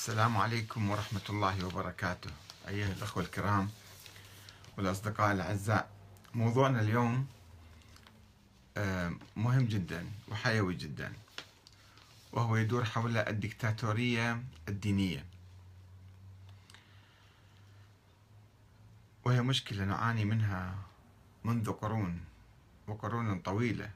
السلام 0.00 0.36
عليكم 0.36 0.90
ورحمة 0.90 1.26
الله 1.30 1.64
وبركاته. 1.64 2.30
أيها 2.68 2.92
الأخوة 2.92 3.22
الكرام 3.22 3.70
والأصدقاء 4.76 5.32
الأعزاء 5.32 5.90
موضوعنا 6.34 6.80
اليوم 6.80 7.26
آه، 8.76 9.12
مهم 9.36 9.64
جدا 9.64 10.06
وحيوي 10.28 10.74
جدا 10.74 11.12
وهو 12.32 12.56
يدور 12.56 12.84
حول 12.84 13.16
الدكتاتورية 13.16 14.42
الدينية. 14.68 15.24
وهي 19.24 19.42
مشكلة 19.42 19.84
نعاني 19.84 20.24
منها 20.24 20.74
منذ 21.44 21.72
قرون 21.72 22.20
وقرون 22.86 23.40
طويلة. 23.40 23.90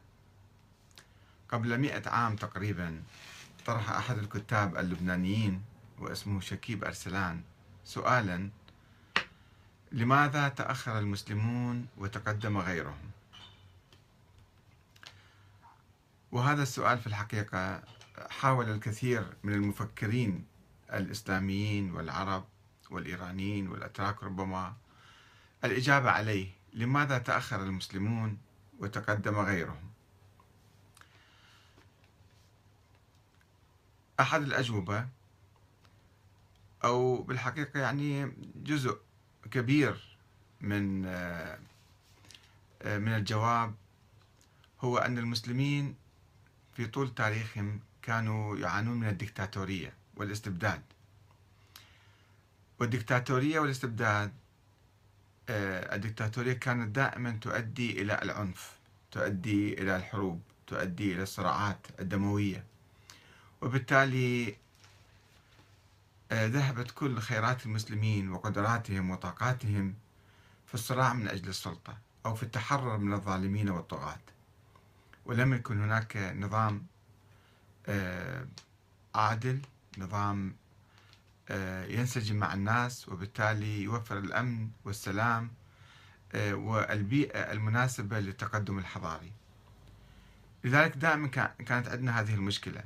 قبل 1.48 1.78
مئة 1.78 2.10
عام 2.10 2.36
تقريبا 2.36 3.02
طرح 3.66 3.90
أحد 3.90 4.18
الكتاب 4.18 4.76
اللبنانيين 4.76 5.73
واسمه 5.98 6.40
شكيب 6.40 6.84
أرسلان. 6.84 7.42
سؤالا 7.84 8.50
لماذا 9.92 10.48
تأخر 10.48 10.98
المسلمون 10.98 11.86
وتقدم 11.96 12.58
غيرهم؟ 12.58 13.10
وهذا 16.32 16.62
السؤال 16.62 16.98
في 16.98 17.06
الحقيقة 17.06 17.82
حاول 18.30 18.70
الكثير 18.70 19.36
من 19.42 19.52
المفكرين 19.52 20.46
الإسلاميين 20.92 21.92
والعرب 21.92 22.44
والإيرانيين 22.90 23.68
والأتراك 23.68 24.22
ربما 24.22 24.74
الإجابة 25.64 26.10
عليه. 26.10 26.50
لماذا 26.72 27.18
تأخر 27.18 27.62
المسلمون 27.62 28.38
وتقدم 28.78 29.38
غيرهم؟ 29.38 29.90
أحد 34.20 34.42
الأجوبة 34.42 35.06
أو 36.84 37.22
بالحقيقة 37.22 37.80
يعني 37.80 38.32
جزء 38.56 38.98
كبير 39.50 40.16
من 40.60 41.06
آه، 41.06 41.58
من 42.84 43.08
الجواب 43.08 43.74
هو 44.80 44.98
أن 44.98 45.18
المسلمين 45.18 45.94
في 46.76 46.86
طول 46.86 47.14
تاريخهم 47.14 47.80
كانوا 48.02 48.56
يعانون 48.56 48.96
من 49.00 49.08
الدكتاتورية 49.08 49.92
والاستبداد. 50.16 50.82
والدكتاتورية 52.80 53.58
والاستبداد 53.58 54.32
آه، 55.48 55.94
الدكتاتورية 55.94 56.52
كانت 56.52 56.96
دائما 56.96 57.30
تؤدي 57.30 58.02
إلى 58.02 58.22
العنف 58.22 58.72
تؤدي 59.10 59.82
إلى 59.82 59.96
الحروب 59.96 60.42
تؤدي 60.66 61.14
إلى 61.14 61.22
الصراعات 61.22 61.86
الدموية. 62.00 62.64
وبالتالي 63.62 64.56
ذهبت 66.32 66.90
كل 66.90 67.18
خيرات 67.18 67.66
المسلمين 67.66 68.30
وقدراتهم 68.30 69.10
وطاقاتهم 69.10 69.94
في 70.66 70.74
الصراع 70.74 71.12
من 71.14 71.28
أجل 71.28 71.48
السلطة 71.48 71.98
أو 72.26 72.34
في 72.34 72.42
التحرر 72.42 72.98
من 72.98 73.12
الظالمين 73.12 73.70
والطغاة. 73.70 74.18
ولم 75.26 75.54
يكن 75.54 75.82
هناك 75.82 76.34
نظام 76.36 76.86
آه، 77.86 78.46
عادل 79.14 79.60
نظام 79.98 80.56
آه، 81.48 81.84
ينسجم 81.84 82.36
مع 82.36 82.54
الناس 82.54 83.08
وبالتالي 83.08 83.82
يوفر 83.82 84.18
الأمن 84.18 84.68
والسلام 84.84 85.50
والبيئة 86.34 87.52
المناسبة 87.52 88.20
للتقدم 88.20 88.78
الحضاري. 88.78 89.32
لذلك 90.64 90.96
دائما 90.96 91.28
كانت 91.58 91.88
عندنا 91.88 92.20
هذه 92.20 92.34
المشكلة. 92.34 92.84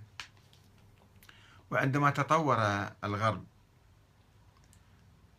وعندما 1.70 2.10
تطور 2.10 2.58
الغرب 3.04 3.44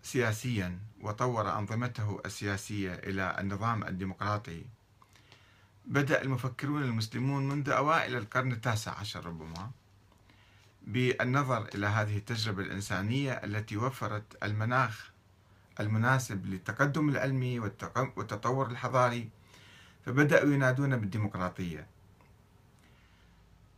سياسيا 0.03 0.79
وطور 1.01 1.57
أنظمته 1.59 2.21
السياسية 2.25 2.93
إلى 2.93 3.35
النظام 3.39 3.83
الديمقراطي 3.83 4.65
بدأ 5.85 6.21
المفكرون 6.21 6.83
المسلمون 6.83 7.47
منذ 7.49 7.69
أوائل 7.69 8.15
القرن 8.15 8.51
التاسع 8.51 8.99
عشر 8.99 9.25
ربما 9.25 9.71
بالنظر 10.81 11.69
إلى 11.75 11.87
هذه 11.87 12.17
التجربة 12.17 12.63
الإنسانية 12.63 13.31
التي 13.31 13.77
وفرت 13.77 14.43
المناخ 14.43 15.11
المناسب 15.79 16.45
للتقدم 16.45 17.09
العلمي 17.09 17.59
والتطور 17.59 18.71
الحضاري 18.71 19.29
فبدأوا 20.05 20.53
ينادون 20.53 20.97
بالديمقراطية. 20.97 21.87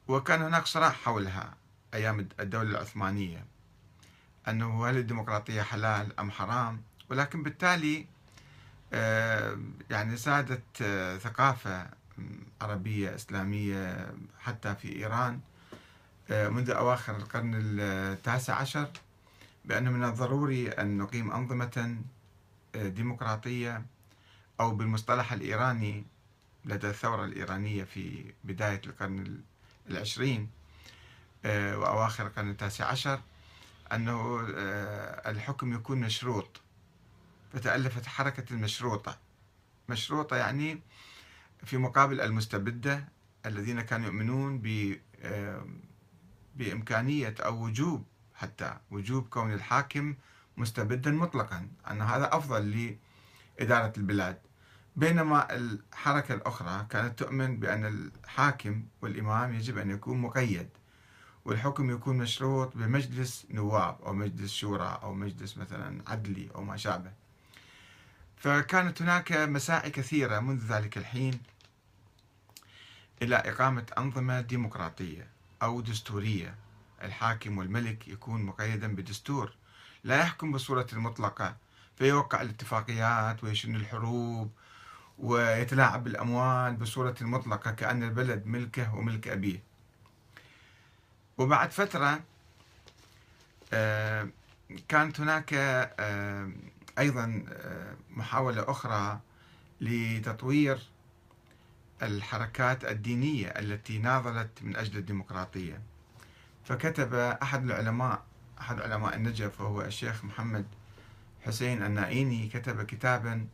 وكان 0.07 0.41
هناك 0.41 0.65
صراع 0.65 0.89
حولها. 0.89 1.53
أيام 1.93 2.27
الدولة 2.39 2.69
العثمانية. 2.69 3.45
أنه 4.47 4.87
هل 4.89 4.97
الديمقراطية 4.97 5.61
حلال 5.61 6.19
أم 6.19 6.31
حرام؟ 6.31 6.81
ولكن 7.09 7.43
بالتالي 7.43 8.05
آه، 8.93 9.57
يعني 9.89 10.17
سادت 10.17 10.81
آه، 10.81 11.17
ثقافة 11.17 11.89
عربية 12.61 13.15
إسلامية 13.15 14.13
حتى 14.39 14.75
في 14.75 14.95
إيران. 14.95 15.39
آه، 16.31 16.49
منذ 16.49 16.69
أواخر 16.69 17.15
القرن 17.15 17.51
التاسع 17.55 18.55
عشر 18.55 18.89
بأنه 19.65 19.91
من 19.91 20.03
الضروري 20.03 20.69
أن 20.69 20.97
نقيم 20.97 21.31
أنظمة 21.31 21.97
ديمقراطية 22.75 23.85
أو 24.59 24.71
بالمصطلح 24.71 25.33
الإيراني 25.33 26.03
لدى 26.65 26.89
الثورة 26.89 27.25
الإيرانية 27.25 27.83
في 27.83 28.33
بداية 28.43 28.81
القرن 28.85 29.41
العشرين. 29.89 30.49
وأواخر 31.45 32.27
القرن 32.27 32.49
التاسع 32.49 32.85
عشر 32.85 33.21
أنه 33.93 34.47
آه، 34.55 35.29
الحكم 35.31 35.73
يكون 35.73 35.99
مشروط. 35.99 36.61
فتألفت 37.53 38.05
حركة 38.05 38.53
المشروطة. 38.53 39.17
مشروطة 39.89 40.35
يعني 40.35 40.81
في 41.63 41.77
مقابل 41.77 42.21
المستبدة 42.21 43.07
الذين 43.45 43.81
كانوا 43.81 44.05
يؤمنون 44.05 44.59
ب 44.59 44.97
آه، 45.21 45.65
بإمكانية 46.55 47.35
أو 47.39 47.63
وجوب 47.63 48.03
حتى 48.35 48.77
وجوب 48.91 49.27
كون 49.27 49.53
الحاكم 49.53 50.15
مستبدا 50.57 51.11
مطلقا. 51.11 51.67
أن 51.91 52.01
هذا 52.01 52.29
أفضل 52.37 52.95
لإدارة 53.59 53.93
البلاد. 53.97 54.37
بينما 54.95 55.55
الحركة 55.55 56.33
الأخرى 56.33 56.85
كانت 56.89 57.19
تؤمن 57.19 57.59
بأن 57.59 57.85
الحاكم 57.85 58.83
والإمام 59.01 59.53
يجب 59.53 59.77
أن 59.77 59.91
يكون 59.91 60.17
مقيد. 60.17 60.69
والحكم 61.45 61.91
يكون 61.91 62.17
مشروط 62.17 62.77
بمجلس 62.77 63.45
نواب 63.49 63.97
أو 64.05 64.13
مجلس 64.13 64.53
شورى 64.53 64.99
أو 65.03 65.13
مجلس 65.13 65.57
مثلا 65.57 66.01
عدلي 66.07 66.49
أو 66.55 66.63
ما 66.63 66.77
شابه. 66.77 67.11
فكانت 68.37 69.01
هناك 69.01 69.31
مساعي 69.31 69.89
كثيرة 69.89 70.39
منذ 70.39 70.73
ذلك 70.73 70.97
الحين 70.97 71.39
إلى 73.21 73.35
إقامة 73.35 73.85
أنظمة 73.97 74.41
ديمقراطية 74.41 75.27
أو 75.63 75.81
دستورية. 75.81 76.55
الحاكم 77.03 77.57
والملك 77.57 78.07
يكون 78.07 78.43
مقيدا 78.43 78.95
بدستور 78.95 79.53
لا 80.03 80.19
يحكم 80.19 80.51
بصورة 80.51 80.87
المطلقة 80.93 81.55
فيوقع 81.95 82.41
الاتفاقيات 82.41 83.43
ويشن 83.43 83.75
الحروب 83.75 84.51
ويتلاعب 85.17 86.03
بالأموال 86.03 86.75
بصورة 86.75 87.15
المطلقة 87.21 87.71
كأن 87.71 88.03
البلد 88.03 88.45
ملكه 88.45 88.95
وملك 88.95 89.27
أبيه. 89.27 89.63
وبعد 91.41 91.71
فترة 91.71 92.19
آه، 93.73 94.27
كانت 94.87 95.19
هناك 95.19 95.53
آه، 95.53 96.51
أيضا 96.99 97.45
آه، 97.49 97.95
محاولة 98.09 98.71
أخرى 98.71 99.19
لتطوير 99.81 100.79
الحركات 102.01 102.85
الدينية 102.85 103.47
التي 103.47 103.97
ناضلت 103.97 104.49
من 104.61 104.75
أجل 104.75 104.97
الديمقراطية. 104.97 105.81
فكتب 106.63 107.13
أحد 107.13 107.63
العلماء 107.63 108.23
أحد 108.59 108.81
علماء 108.81 109.15
النجف 109.15 109.61
وهو 109.61 109.81
الشيخ 109.81 110.25
محمد 110.25 110.65
حسين 111.45 111.83
النائيني 111.83 112.47
كتب 112.47 112.81
كتابا 112.83 113.47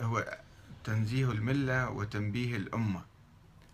هو 0.00 0.38
تنزيه 0.84 1.30
الملة 1.30 1.90
وتنبيه 1.90 2.56
الأمة 2.56 3.04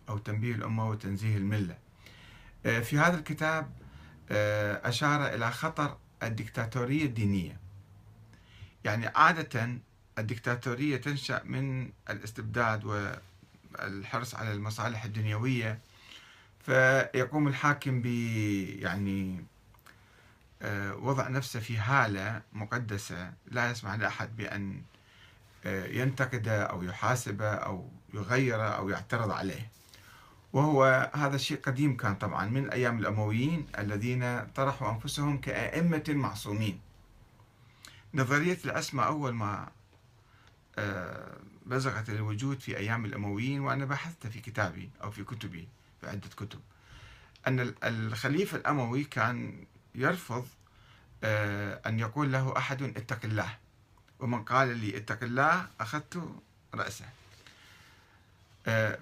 أو 0.08 0.18
تنبيه 0.18 0.54
الأمة 0.54 0.88
وتنزيه 0.88 1.36
الملة. 1.36 1.83
في 2.64 2.98
هذا 2.98 3.18
الكتاب 3.18 3.70
آه، 4.30 4.88
أشار 4.88 5.34
إلى 5.34 5.50
خطر 5.50 5.96
الدكتاتورية 6.22 7.04
الدينية. 7.04 7.60
يعني 8.84 9.06
عادة 9.06 9.78
الدكتاتورية 10.18 10.96
تنشأ 10.96 11.42
من 11.44 11.90
الاستبداد 12.10 12.84
والحرص 12.84 14.34
على 14.34 14.52
المصالح 14.52 15.04
الدنيوية 15.04 15.78
فيقوم 16.60 17.48
الحاكم 17.48 18.02
ب 18.02 18.06
يعني 18.80 19.44
آه، 20.62 20.94
وضع 20.94 21.28
نفسه 21.28 21.60
في 21.60 21.76
هالة 21.76 22.42
مقدسة 22.52 23.32
لا 23.46 23.70
يسمح 23.70 23.94
لأحد 23.94 24.36
بأن 24.36 24.82
ينتقده 25.66 26.62
أو 26.62 26.82
يحاسبه 26.82 27.48
أو 27.54 27.90
يغيره 28.14 28.68
أو 28.68 28.88
يعترض 28.88 29.30
عليه. 29.30 29.70
وهو 30.54 31.10
هذا 31.14 31.36
الشيء 31.36 31.60
قديم 31.60 31.96
كان 31.96 32.14
طبعا 32.14 32.46
من 32.46 32.70
أيام 32.70 32.98
الأمويين 32.98 33.66
الذين 33.78 34.46
طرحوا 34.54 34.90
أنفسهم 34.90 35.40
كأئمة 35.40 36.04
معصومين. 36.08 36.80
نظرية 38.14 38.58
العصمة 38.64 39.02
أول 39.02 39.34
ما 39.34 39.68
آه، 40.78 41.36
بزغت 41.66 42.08
الوجود 42.10 42.60
في 42.60 42.76
أيام 42.76 43.04
الأمويين 43.04 43.60
وأنا 43.60 43.84
بحثت 43.84 44.26
في 44.26 44.40
كتابي 44.40 44.90
أو 45.02 45.10
في 45.10 45.24
كتبي 45.24 45.68
في 46.00 46.08
عدة 46.10 46.28
كتب 46.36 46.60
أن 47.46 47.74
الخليفة 47.84 48.56
الأموي 48.56 49.04
كان 49.04 49.64
يرفض 49.94 50.46
آه، 51.24 51.80
أن 51.86 51.98
يقول 51.98 52.32
له 52.32 52.58
أحد 52.58 52.82
اتق 52.82 53.24
الله 53.24 53.56
ومن 54.18 54.44
قال 54.44 54.76
لي 54.76 54.96
اتق 54.96 55.22
الله 55.22 55.66
أخذت 55.80 56.22
رأسه. 56.74 57.23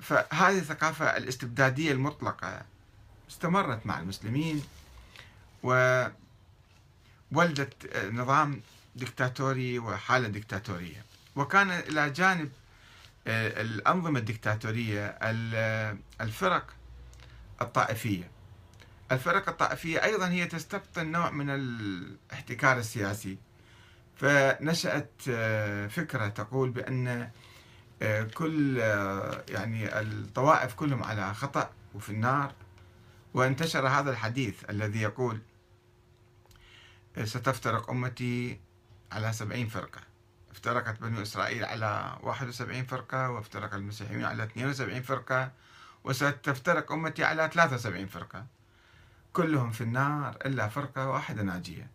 فهذه 0.00 0.58
الثقافة 0.58 1.16
الاستبدادية 1.16 1.92
المطلقة 1.92 2.62
استمرت 3.30 3.86
مع 3.86 4.00
المسلمين 4.00 4.62
وولدت 5.62 6.12
نظام 8.12 8.60
دكتاتوري 8.96 9.78
وحالة 9.78 10.28
دكتاتورية. 10.28 11.04
وكان 11.36 11.70
إلى 11.70 12.10
جانب 12.10 12.52
آه، 13.26 13.62
الأنظمة 13.62 14.18
الدكتاتورية 14.18 15.06
الفرق 16.20 16.66
الطائفية. 17.62 18.30
الفرق 19.12 19.48
الطائفية 19.48 20.04
أيضا 20.04 20.28
هي 20.28 20.46
تستبطن 20.46 21.06
نوع 21.06 21.30
من 21.30 21.50
الاحتكار 21.50 22.78
السياسي. 22.78 23.36
فنشأت 24.16 25.10
آه، 25.28 25.86
فكرة 25.86 26.28
تقول 26.28 26.70
بأن 26.70 27.08
آه، 27.08 27.30
كل 28.34 28.76
يعني 29.48 30.00
الطوائف 30.00 30.74
كلهم 30.74 31.02
على 31.02 31.34
خطأ 31.34 31.70
وفي 31.94 32.10
النار. 32.10 32.52
وانتشر 33.34 33.88
هذا 33.88 34.10
الحديث 34.10 34.70
الذي 34.70 35.02
يقول 35.02 35.40
ستفترق 37.24 37.90
أمتي 37.90 38.60
على 39.12 39.32
سبعين 39.32 39.68
فرقة. 39.68 40.00
افترقت 40.50 41.00
بنو 41.00 41.22
إسرائيل 41.22 41.64
على 41.64 42.18
71 42.22 42.84
فرقة 42.84 43.30
وافترق 43.30 43.74
المسيحيون 43.74 44.24
على 44.24 44.44
72 44.44 45.02
فرقة 45.02 45.52
وستفترق 46.04 46.92
أمتي 46.92 47.24
على 47.24 47.50
73 47.52 48.06
فرقة. 48.06 48.46
كلهم 49.32 49.70
في 49.70 49.80
النار 49.80 50.36
إلا 50.46 50.68
فرقة 50.68 51.08
واحدة 51.08 51.42
ناجية. 51.42 51.90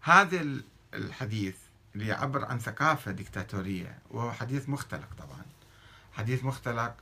هذا 0.00 0.46
الحديث 0.94 1.56
اللي 1.94 2.06
يعبر 2.06 2.44
عن 2.44 2.58
ثقافة 2.58 3.10
ديكتاتورية 3.10 3.98
وهو 4.10 4.32
حديث 4.32 4.68
مختلق 4.68 5.08
طبعا. 5.18 5.42
حديث 6.12 6.44
مختلق 6.44 6.94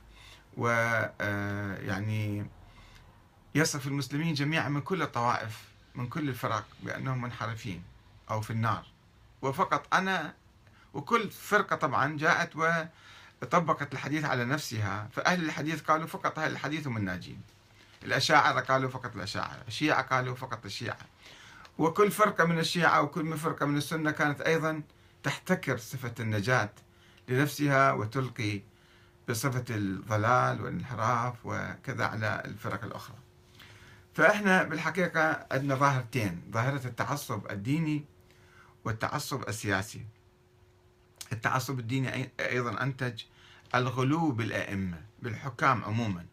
و 0.57 0.67
آه، 1.21 1.77
يعني 1.77 2.45
يصف 3.55 3.87
المسلمين 3.87 4.33
جميعا 4.33 4.69
من 4.69 4.81
كل 4.81 5.01
الطوائف 5.01 5.61
من 5.95 6.07
كل 6.07 6.29
الفرق 6.29 6.65
بأنهم 6.83 7.21
منحرفين 7.21 7.83
أو 8.31 8.41
في 8.41 8.49
النار. 8.51 8.85
وفقط 9.41 9.93
أنا 9.93 10.33
وكل 10.93 11.29
فرقة 11.29 11.75
طبعا 11.75 12.17
جاءت 12.17 12.55
وطبقت 13.41 13.93
الحديث 13.93 14.25
على 14.25 14.45
نفسها. 14.45 15.09
فأهل 15.13 15.45
الحديث 15.45 15.81
قالوا 15.81 16.07
فقط 16.07 16.39
أهل 16.39 16.51
الحديث 16.51 16.87
هم 16.87 16.97
الناجين. 16.97 17.41
الأشاعرة 18.03 18.59
قالوا 18.59 18.89
فقط 18.89 19.15
الأشاعرة 19.15 19.63
الشيعة 19.67 20.01
قالوا 20.01 20.35
فقط 20.35 20.65
الشيعة. 20.65 20.97
وكل 21.77 22.11
فرقة 22.11 22.45
من 22.45 22.59
الشيعة 22.59 23.01
وكل 23.01 23.37
فرقة 23.37 23.65
من 23.65 23.77
السنة 23.77 24.11
كانت 24.11 24.41
أيضا 24.41 24.81
تحتكر 25.23 25.77
صفة 25.77 26.13
النجاة 26.19 26.69
لنفسها 27.27 27.91
وتلقي 27.91 28.61
بصفة 29.29 29.65
الضلال 29.69 30.61
والانحراف 30.61 31.35
وكذا 31.45 32.05
على 32.05 32.41
الفرق 32.45 32.83
الأخرى. 32.83 33.15
فإحنا 34.13 34.63
بالحقيقة 34.63 35.47
عندنا 35.51 35.75
ظاهرتين 35.75 36.41
ظاهرة 36.51 36.87
التعصب 36.87 37.51
الديني 37.51 38.05
والتعصب 38.85 39.47
السياسي. 39.49 40.05
التعصب 41.31 41.79
الديني 41.79 42.31
أيضا 42.39 42.83
أنتج 42.83 43.21
الغلو 43.75 44.31
بالأئمة 44.31 45.01
بالحكام 45.21 45.83
عموما 45.83 46.25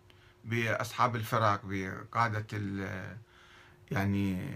بأصحاب 0.45 1.17
الفرق 1.17 1.61
بقادة 1.65 2.47
يعني 3.91 4.51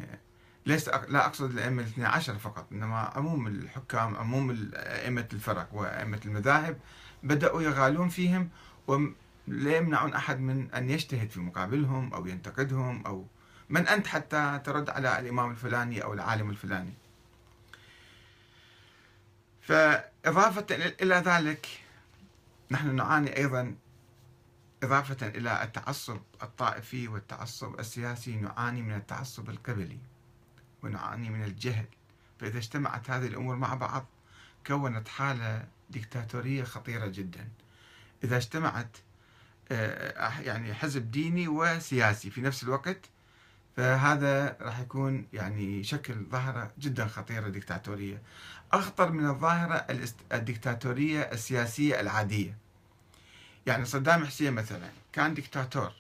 ليس 0.66 0.88
لا 0.88 1.26
أقصد 1.26 1.50
الأئمة 1.50 1.82
الاثنى 1.82 2.05
عشر 2.05 2.38
فقط 2.38 2.66
إنما 2.72 2.96
عموم 2.99 3.46
الحكام 3.46 4.16
عموم 4.16 4.70
أئمة 4.75 5.28
الفرق 5.32 5.69
وأئمة 5.72 6.20
المذاهب 6.25 6.78
بدأوا 7.22 7.62
يغالون 7.62 8.08
فيهم 8.08 8.49
ولا 8.87 9.76
يمنعون 9.76 10.14
أحد 10.14 10.40
من 10.40 10.70
أن 10.75 10.90
يجتهد 10.90 11.31
في 11.31 11.40
مقابلهم 11.40 12.14
أو 12.14 12.26
ينتقدهم 12.26 13.06
أو 13.06 13.26
من 13.70 13.88
أنت 13.88 14.06
حتى 14.06 14.61
ترد 14.64 14.90
على 14.90 15.19
الإمام 15.19 15.50
الفلاني 15.50 16.05
أو 16.05 16.14
العالم 16.14 16.50
الفلاني. 16.50 16.94
فإضافة 19.61 20.66
إلى 20.70 21.14
ذلك 21.14 21.66
نحن 22.70 22.94
نعاني 22.94 23.37
أيضا 23.37 23.75
إضافة 24.82 25.28
إلى 25.28 25.62
التعصب 25.62 26.20
الطائفي 26.43 27.08
والتعصب 27.08 27.81
السياسي 27.81 28.37
نعاني 28.37 28.82
من 28.82 28.94
التعصب 28.94 29.50
القبلي. 29.50 29.99
ونعاني 30.84 31.31
من 31.31 31.44
الجهل. 31.44 31.86
فإذا 32.40 32.58
اجتمعت 32.58 33.10
هذه 33.10 33.26
الأمور 33.26 33.56
مع 33.56 33.75
بعض 33.75 34.06
كونت 34.66 35.08
حالة 35.08 35.69
ديكتاتورية 35.90 36.64
خطيرة 36.64 37.06
جدا. 37.06 37.48
إذا 38.25 38.36
اجتمعت 38.36 38.96
آه، 39.72 40.40
يعني 40.40 40.75
حزب 40.75 41.10
ديني 41.10 41.48
وسياسي 41.48 42.31
في 42.31 42.40
نفس 42.40 42.62
الوقت 42.62 43.10
فهذا 43.76 44.56
راح 44.60 44.81
يكون 44.81 45.26
يعني 45.32 45.84
شكل 45.84 46.14
ظاهرة 46.31 46.72
جدا 46.78 47.06
خطيرة 47.06 47.48
ديكتاتورية. 47.48 48.22
أخطر 48.72 49.12
من 49.12 49.28
الظاهرة 49.28 49.87
الديكتاتورية 50.32 51.20
السياسية 51.20 52.00
العادية. 52.00 52.56
يعني 53.66 53.84
صدام 53.84 54.25
حسين 54.25 54.52
مثلا 54.52 54.90
كان 55.12 55.34
ديكتاتور 55.34 55.92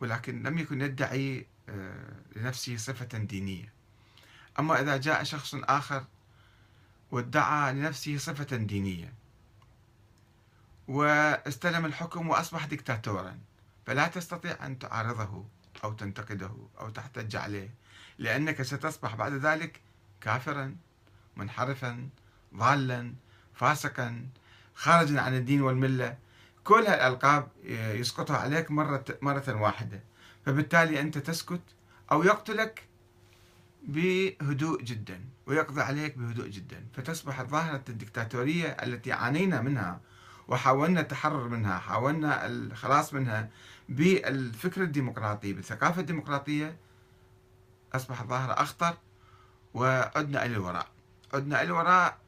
ولكن 0.00 0.42
لم 0.42 0.58
يكن 0.58 0.80
يدعي 0.80 1.46
لنفسه 2.36 2.76
صفة 2.76 3.18
دينية. 3.18 3.72
أما 4.58 4.80
إذا 4.80 4.96
جاء 4.96 5.22
شخص 5.22 5.54
آخر 5.54 6.04
وادعى 7.10 7.72
لنفسه 7.72 8.18
صفة 8.18 8.56
دينية 8.56 9.12
واستلم 10.88 11.84
الحكم 11.84 12.28
وأصبح 12.28 12.66
ديكتاتورا 12.66 13.38
فلا 13.86 14.06
تستطيع 14.06 14.66
أن 14.66 14.78
تعارضه 14.78 15.44
أو 15.84 15.92
تنتقده 15.92 16.56
أو 16.80 16.90
تحتج 16.90 17.36
عليه 17.36 17.70
لأنك 18.18 18.62
ستصبح 18.62 19.14
بعد 19.14 19.32
ذلك 19.32 19.80
كافرا 20.20 20.76
منحرفا 21.36 22.08
ضالا 22.54 23.14
فاسقا 23.54 24.26
خارجا 24.74 25.20
عن 25.20 25.36
الدين 25.36 25.62
والملة. 25.62 26.18
كل 26.64 26.86
هالألقاب 26.86 27.48
يسقطها 27.64 28.36
عليك 28.36 28.70
مرة, 28.70 29.04
مرة 29.22 29.54
واحدة. 29.54 30.00
فبالتالي 30.46 31.00
أنت 31.00 31.18
تسكت 31.18 31.62
أو 32.12 32.22
يقتلك 32.22 32.82
بهدوء 33.82 34.82
جدا 34.82 35.20
ويقضي 35.46 35.80
عليك 35.82 36.18
بهدوء 36.18 36.48
جدا. 36.48 36.86
فتصبح 36.94 37.42
ظاهرة 37.42 37.84
الدكتاتورية 37.88 38.68
التي 38.68 39.12
عانينا 39.12 39.60
منها 39.60 40.00
وحاولنا 40.48 41.00
التحرر 41.00 41.48
منها 41.48 41.78
حاولنا 41.78 42.46
الخلاص 42.46 43.14
منها 43.14 43.48
بالفكر 43.88 44.82
الديمقراطي 44.82 45.52
بالثقافة 45.52 46.00
الديمقراطية. 46.00 46.76
أصبحت 47.92 48.26
ظاهرة 48.26 48.52
أخطر 48.52 48.96
وعدنا 49.74 50.44
إلى 50.44 50.54
الوراء. 50.54 50.88
عدنا 51.34 51.62
إلى 51.62 51.66
الوراء 51.66 52.18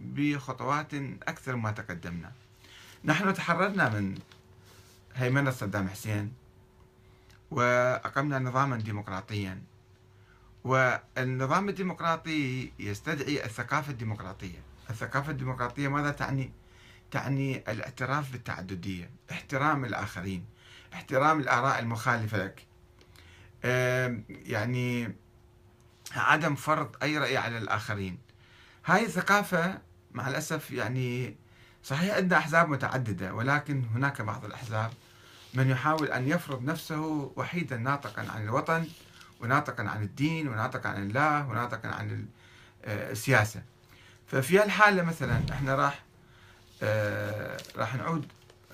بخطوات 0.00 0.94
أكثر 1.22 1.56
ما 1.56 1.70
تقدمنا. 1.70 2.32
نحن 3.04 3.34
تحررنا 3.34 3.88
من 3.88 4.18
هيمنة 5.14 5.50
صدام 5.50 5.88
حسين. 5.88 6.39
وأقمنا 7.50 8.38
نظاما 8.38 8.76
ديمقراطيا. 8.76 9.62
والنظام 10.64 11.68
الديمقراطي 11.68 12.72
يستدعي 12.78 13.44
الثقافة 13.44 13.92
الديمقراطية. 13.92 14.58
الثقافة 14.90 15.32
الديمقراطية 15.32 15.88
ماذا 15.88 16.10
تعني؟ 16.10 16.52
تعني 17.10 17.56
الاعتراف 17.56 18.32
بالتعددية 18.32 19.10
احترام 19.30 19.84
الآخرين 19.84 20.44
احترام 20.92 21.40
الآراء 21.40 21.78
المخالفة 21.78 22.38
لك. 22.38 22.66
يعني 24.28 25.14
عدم 26.16 26.54
فرض 26.54 26.96
أي 27.02 27.18
رأي 27.18 27.36
على 27.36 27.58
الآخرين. 27.58 28.18
هاي 28.86 29.04
الثقافة 29.06 29.78
مع 30.12 30.28
الأسف 30.28 30.70
يعني 30.70 31.36
صحيح 31.82 32.14
عندنا 32.14 32.38
أحزاب 32.38 32.68
متعددة 32.68 33.34
ولكن 33.34 33.84
هناك 33.94 34.22
بعض 34.22 34.44
الأحزاب 34.44 34.90
من 35.54 35.70
يحاول 35.70 36.08
أن 36.08 36.28
يفرض 36.28 36.64
نفسه 36.64 37.32
وحيدا 37.36 37.76
ناطقا 37.76 38.26
عن 38.30 38.44
الوطن 38.44 38.88
وناطقا 39.40 39.82
عن 39.82 40.02
الدين 40.02 40.48
وناطقا 40.48 40.88
عن 40.88 41.02
الله 41.02 41.48
وناطقا 41.48 41.88
عن 41.88 42.26
آه، 42.84 43.10
السياسة. 43.12 43.62
ففي 44.26 44.58
هالحالة 44.58 45.02
مثلا 45.02 45.40
إحنا 45.52 45.74
راح 45.74 46.04
آه، 46.82 47.60
راح 47.76 47.94
نعود 47.94 48.26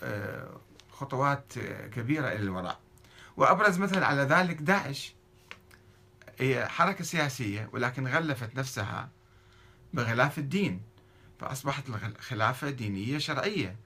آه، 0.03 0.61
خطوات 0.91 1.53
كبيرة 1.95 2.29
إلى 2.29 2.43
الوراء. 2.43 2.79
وأبرز 3.37 3.79
مثل 3.79 4.03
على 4.03 4.23
ذلك 4.23 4.57
داعش 4.57 5.15
هي 6.39 6.69
حركة 6.69 7.05
سياسية 7.05 7.69
ولكن 7.73 8.07
غلفت 8.07 8.57
نفسها 8.57 9.09
بغلاف 9.93 10.39
الدين. 10.39 10.83
فأصبحت 11.41 11.85
الخلافة 11.89 12.71
دينية 12.71 13.19
شرعية. 13.19 13.77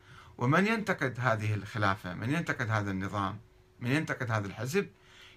ومن 0.40 0.66
ينتقد 0.66 1.14
هذه 1.18 1.54
الخلافة 1.54 2.14
من 2.14 2.30
ينتقد 2.30 2.70
هذا 2.70 2.90
النظام 2.90 3.38
من 3.80 3.90
ينتقد 3.90 4.30
هذا 4.30 4.46
الحزب 4.46 4.88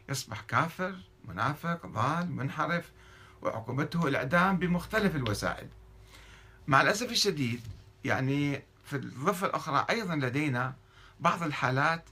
يصبح 0.10 0.42
كافر 0.42 0.96
منافق 1.26 1.86
ضال 1.86 2.32
منحرف 2.32 2.92
وعقوبته 3.42 4.08
الإعدام 4.08 4.58
بمختلف 4.58 5.16
الوسائل. 5.16 5.68
مع 6.68 6.82
الأسف 6.82 7.12
الشديد 7.12 7.62
يعني 8.04 8.64
في 8.86 8.96
الضفة 8.96 9.48
الأخرى 9.48 9.86
أيضا 9.90 10.16
لدينا 10.16 10.74
بعض 11.20 11.44
الحالات 11.44 12.04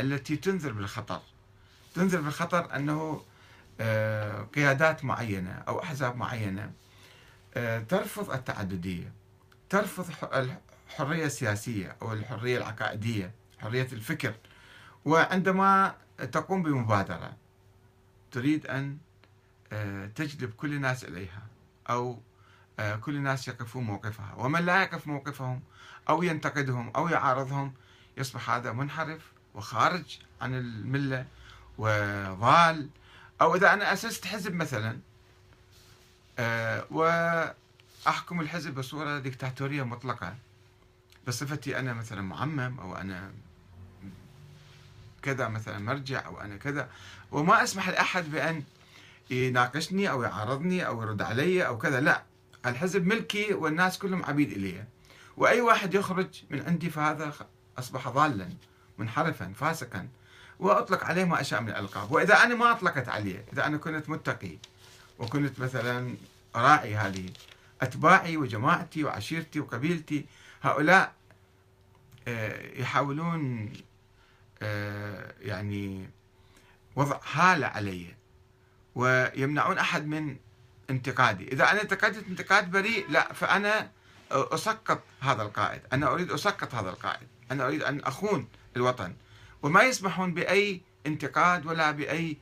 التي 0.00 0.36
تنذر 0.36 0.72
بالخطر. 0.72 1.20
تنذر 1.94 2.20
بالخطر 2.20 2.76
أنه 2.76 3.22
آه، 3.80 4.42
قيادات 4.42 5.04
معينة 5.04 5.62
أو 5.68 5.82
أحزاب 5.82 6.16
معينة 6.16 6.72
آه، 7.54 7.78
ترفض 7.78 8.30
التعددية 8.30 9.12
ترفض 9.70 10.10
الحرية 10.88 11.26
السياسية 11.26 11.96
أو 12.02 12.12
الحرية 12.12 12.58
العقائدية 12.58 13.32
حرية 13.58 13.88
الفكر. 13.92 14.34
وعندما 15.04 15.94
تقوم 16.32 16.62
بمبادرة 16.62 17.36
تريد 18.32 18.66
أن 18.66 18.98
آه، 19.72 20.06
تجذب 20.06 20.52
كل 20.52 20.72
الناس 20.72 21.04
إليها 21.04 21.42
أو 21.90 22.20
كل 23.00 23.16
الناس 23.16 23.48
يقفون 23.48 23.84
موقفها. 23.84 24.34
ومن 24.36 24.60
لا 24.60 24.82
يقف 24.82 25.06
موقفهم 25.06 25.60
أو 26.08 26.22
ينتقدهم 26.22 26.90
أو 26.96 27.08
يعارضهم 27.08 27.74
يصبح 28.16 28.50
هذا 28.50 28.72
منحرف 28.72 29.32
وخارج 29.54 30.18
عن 30.40 30.54
الملة 30.54 31.26
وضال. 31.78 32.88
أو 33.40 33.54
إذا 33.54 33.72
أنا 33.72 33.92
أسست 33.92 34.26
حزب 34.26 34.54
مثلا 34.54 34.98
آه، 36.38 36.84
وأحكم 36.90 38.40
الحزب 38.40 38.74
بصورة 38.74 39.18
ديكتاتورية 39.18 39.82
مطلقة 39.82 40.34
بصفتي 41.28 41.78
أنا 41.78 41.92
مثلا 41.92 42.22
معمم 42.22 42.80
أو 42.80 42.96
أنا 42.96 43.30
كذا 45.22 45.48
مثلا 45.48 45.78
مرجع 45.78 46.26
أو 46.26 46.40
أنا 46.40 46.56
كذا 46.56 46.88
وما 47.32 47.62
أسمح 47.62 47.88
لأحد 47.88 48.30
بأن 48.30 48.62
يناقشني 49.30 50.10
أو 50.10 50.22
يعارضني 50.22 50.86
أو 50.86 51.02
يرد 51.02 51.22
علي 51.22 51.66
أو 51.66 51.78
كذا 51.78 52.00
لا 52.00 52.22
الحزب 52.66 53.06
ملكي 53.06 53.54
والناس 53.54 53.98
كلهم 53.98 54.24
عبيد 54.24 54.52
إلي. 54.52 54.84
وأي 55.36 55.60
واحد 55.60 55.94
يخرج 55.94 56.42
من 56.50 56.66
عندي 56.66 56.90
فهذا 56.90 57.32
أصبح 57.78 58.08
ضالا 58.08 58.48
منحرفا 58.98 59.52
فاسقا. 59.56 60.08
وأطلق 60.58 61.04
عليه 61.04 61.24
ما 61.24 61.40
أشاء 61.40 61.60
من 61.60 61.68
الألقاب. 61.68 62.12
وإذا 62.12 62.42
أنا 62.42 62.54
ما 62.54 62.70
أطلقت 62.70 63.08
عليه 63.08 63.44
إذا 63.52 63.66
أنا 63.66 63.76
كنت 63.76 64.08
متقي 64.08 64.58
وكنت 65.18 65.60
مثلا 65.60 66.14
راعي 66.56 66.96
هذه 66.96 67.30
أتباعي 67.82 68.36
وجماعتي 68.36 69.04
وعشيرتي 69.04 69.60
وقبيلتي 69.60 70.26
هؤلاء 70.62 71.17
يحاولون 72.76 73.72
آه، 74.62 75.34
يعني 75.40 76.10
وضع 76.96 77.18
حالة 77.18 77.66
علي 77.66 78.14
ويمنعون 78.94 79.78
أحد 79.78 80.06
من 80.06 80.36
انتقادي. 80.90 81.48
إذا 81.52 81.70
أنا 81.70 81.82
انتقدت 81.82 82.28
انتقاد 82.28 82.70
بريء 82.70 83.10
لا 83.10 83.32
فأنا 83.32 83.90
أسقط 84.30 85.02
هذا 85.20 85.42
القائد. 85.42 85.80
أنا 85.92 86.12
أريد 86.12 86.30
أسقط 86.30 86.74
هذا 86.74 86.90
القائد. 86.90 87.26
أنا 87.50 87.66
أريد 87.66 87.82
أن 87.82 88.00
أخون 88.00 88.48
الوطن. 88.76 89.14
وما 89.62 89.82
يسمحون 89.82 90.34
بأي 90.34 90.80
انتقاد 91.06 91.66
ولا 91.66 91.90
بأي 91.90 92.36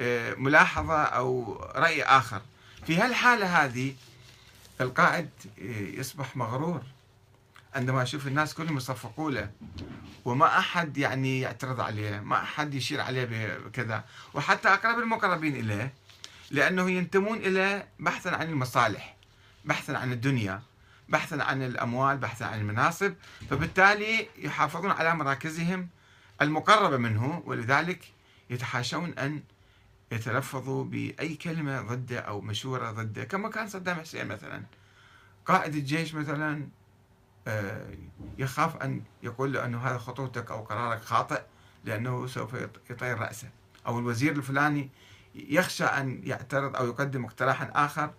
آه، 0.00 0.34
ملاحظة 0.34 1.02
أو 1.02 1.54
رأي 1.74 2.02
آخر. 2.02 2.40
في 2.86 2.96
هالحالة 2.96 3.64
هذه 3.64 3.94
القائد 4.80 5.30
آه، 5.58 5.62
يصبح 5.98 6.36
مغرور. 6.36 6.82
عندما 7.74 8.02
يشوف 8.02 8.26
الناس 8.26 8.54
كلهم 8.54 8.76
يصفقوا 8.76 9.30
له 9.30 9.50
وما 10.24 10.58
أحد 10.58 10.98
يعني 10.98 11.40
يعترض 11.40 11.80
عليه 11.80 12.20
ما 12.20 12.42
أحد 12.42 12.74
يشير 12.74 13.00
عليه 13.00 13.24
بكذا. 13.58 14.04
وحتى 14.34 14.68
أقرب 14.68 14.98
المقربين 14.98 15.56
إليه 15.56 15.92
لأنه 16.50 16.90
ينتمون 16.90 17.38
إلى 17.38 17.86
بحثا 17.98 18.28
عن 18.28 18.48
المصالح 18.48 19.16
بحثا 19.64 19.92
عن 19.92 20.12
الدنيا 20.12 20.62
بحثا 21.08 21.34
عن 21.42 21.62
الأموال 21.62 22.18
بحثا 22.18 22.44
عن 22.44 22.60
المناصب. 22.60 23.14
فبالتالي 23.50 24.28
يحافظون 24.38 24.90
على 24.90 25.14
مراكزهم 25.14 25.88
المقربة 26.42 26.96
منه 26.96 27.42
ولذلك 27.46 28.04
يتحاشون 28.50 29.18
أن 29.18 29.42
يتلفظوا 30.12 30.84
بأي 30.84 31.34
كلمة 31.34 31.80
ضده 31.80 32.20
أو 32.20 32.40
مشورة 32.40 32.90
ضده 32.90 33.24
كما 33.24 33.48
كان 33.50 33.68
صدام 33.68 34.00
حسين 34.00 34.26
مثلا. 34.28 34.62
قائد 35.46 35.74
الجيش 35.74 36.14
مثلا 36.14 36.68
يخاف 38.38 38.76
أن 38.76 39.02
يقول 39.22 39.52
له 39.52 39.64
أنه 39.64 39.78
هذا 39.88 39.98
خطوتك 39.98 40.50
أو 40.50 40.62
قرارك 40.62 41.02
خاطئ 41.02 41.42
لأنه 41.84 42.26
سوف 42.26 42.54
يطير 42.90 43.18
رأسه. 43.18 43.48
أو 43.86 43.98
الوزير 43.98 44.32
الفلاني 44.32 44.90
يخشى 45.34 45.84
أن 45.84 46.20
يعترض 46.24 46.76
أو 46.76 46.86
يقدم 46.86 47.24
اقتراحا 47.24 47.70
آخر 47.74 48.14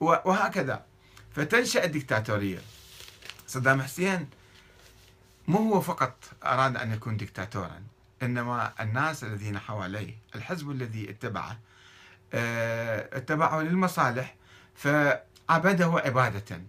وهكذا. 0.00 0.84
فتنشأ 1.30 1.84
الدكتاتورية. 1.84 2.58
صدام 3.46 3.82
حسين 3.82 4.28
مو 5.48 5.58
هو 5.58 5.80
فقط 5.80 6.24
أراد 6.44 6.76
أن 6.76 6.92
يكون 6.92 7.16
دكتاتورا 7.16 7.82
إنما 8.22 8.72
الناس 8.80 9.24
الذين 9.24 9.58
حواليه 9.58 10.14
الحزب 10.34 10.70
الذي 10.70 11.10
اتبعه 11.10 11.58
آه، 12.34 13.16
اتبعه 13.16 13.60
للمصالح 13.60 14.36
فعبده 14.74 16.02
عبادة. 16.04 16.62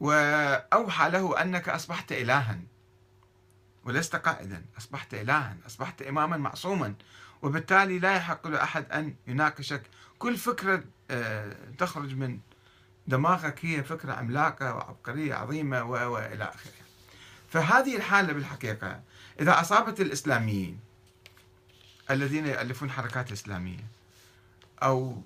وأوحى 0.00 1.10
له 1.10 1.42
أنك 1.42 1.68
أصبحت 1.68 2.12
إلها. 2.12 2.58
ولست 3.84 4.16
قائدا. 4.16 4.64
أصبحت 4.78 5.14
إلها. 5.14 5.56
أصبحت 5.66 6.02
إماما 6.02 6.36
معصوما. 6.36 6.94
وبالتالي 7.42 7.98
لا 7.98 8.16
يحق 8.16 8.46
لأحد 8.46 8.92
أن 8.92 9.14
يناقشك. 9.26 9.82
كل 10.18 10.36
فكرة 10.36 10.84
آه، 11.10 11.56
تخرج 11.78 12.14
من 12.14 12.38
دماغك 13.06 13.64
هي 13.64 13.84
فكرة 13.84 14.12
عملاقة 14.12 14.74
وعبقرية 14.74 15.34
عظيمة 15.34 15.82
وإلى 15.84 16.44
آخره. 16.44 16.72
فهذه 17.50 17.96
الحالة 17.96 18.32
بالحقيقة 18.32 19.00
إذا 19.40 19.60
أصابت 19.60 20.00
الإسلاميين 20.00 20.80
الذين 22.10 22.46
يؤلفون 22.46 22.90
حركات 22.90 23.32
إسلامية 23.32 23.84
أو 24.82 25.22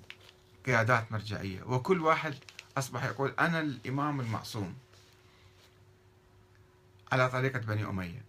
قيادات 0.65 1.11
مرجعية 1.11 1.63
وكل 1.63 2.01
واحد 2.01 2.35
أصبح 2.77 3.03
يقول 3.03 3.33
أنا 3.39 3.59
الإمام 3.59 4.21
المعصوم. 4.21 4.75
على 7.11 7.29
طريقة 7.29 7.59
بني 7.59 7.85
أمية. 7.85 8.21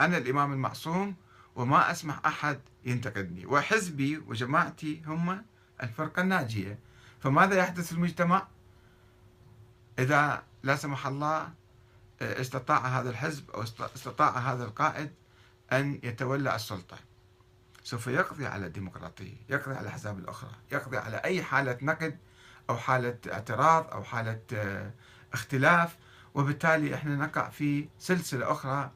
أنا 0.00 0.18
الإمام 0.18 0.52
المعصوم 0.52 1.14
وما 1.56 1.90
أسمح 1.90 2.20
أحد 2.26 2.60
ينتقدني. 2.84 3.46
وحزبي 3.46 4.18
وجماعتي 4.18 5.02
هم 5.06 5.42
الفرقة 5.82 6.22
الناجية. 6.22 6.78
فماذا 7.22 7.56
يحدث 7.56 7.86
في 7.86 7.92
المجتمع؟ 7.92 8.46
إذا 9.98 10.42
لا 10.62 10.76
سمح 10.76 11.06
الله 11.06 11.52
استطاع 12.22 12.86
هذا 12.86 13.10
الحزب 13.10 13.50
أو 13.50 13.62
استطاع 13.62 14.38
هذا 14.38 14.64
القائد 14.64 15.10
أن 15.72 16.00
يتولى 16.02 16.56
السلطة. 16.56 16.98
سوف 17.84 18.06
يقضي 18.06 18.46
على 18.46 18.66
الديمقراطية 18.66 19.36
يقضي 19.48 19.74
على 19.74 19.80
الأحزاب 19.80 20.18
الأخرى 20.18 20.50
يقضي 20.72 20.96
على 20.96 21.16
أي 21.16 21.42
حالة 21.42 21.78
نقد 21.82 22.18
أو 22.70 22.76
حالة 22.76 23.18
اعتراض 23.32 23.90
أو 23.92 24.04
حالة 24.04 24.40
آه، 24.54 24.90
اختلاف. 25.32 25.96
وبالتالي 26.34 26.94
إحنا 26.94 27.16
نقع 27.16 27.48
في 27.48 27.88
سلسلة 27.98 28.52
أخرى 28.52 28.90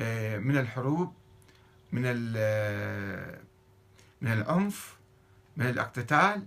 آه، 0.00 0.38
من 0.38 0.58
الحروب 0.58 1.14
من 1.92 2.32
آه، 2.36 3.38
من 4.20 4.32
العنف 4.32 4.96
من 5.56 5.66
الاقتتال. 5.66 6.46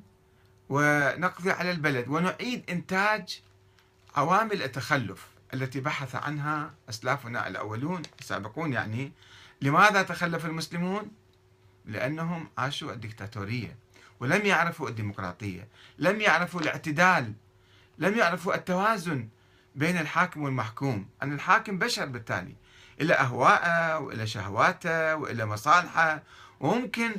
ونقضي 0.70 1.52
على 1.52 1.72
البلد 1.72 2.08
ونعيد 2.08 2.70
إنتاج 2.70 3.42
عوامل 4.16 4.64
التخلف 4.64 5.28
التي 5.54 5.80
بحث 5.80 6.16
عنها 6.16 6.74
أسلافنا 6.90 7.48
الأولون 7.48 8.02
السابقون. 8.20 8.74
يعني 8.74 9.12
لماذا 9.62 10.02
تخلف 10.02 10.46
المسلمون؟ 10.46 11.12
لأنهم 11.86 12.50
عاشوا 12.58 12.94
الدكتاتورية. 12.94 13.76
ولم 14.22 14.46
يعرفوا 14.46 14.90
الديمقراطية 14.90 15.68
لم 15.98 16.22
يعرفوا 16.22 16.62
الاعتدال 16.62 17.34
لم 17.98 18.18
يعرفوا 18.18 18.56
التوازن 18.56 19.28
بين 19.76 19.98
الحاكم 19.98 20.42
والمحكوم. 20.42 21.10
أن 21.24 21.34
الحاكم 21.34 21.78
بشر 21.78 22.06
بالتالي 22.06 22.56
إلى 23.02 23.14
أهواءه 23.14 24.00
وإلى 24.00 24.28
شهواته 24.28 25.16
وإلى 25.16 25.46
مصالحه. 25.46 26.24
وممكن 26.60 27.12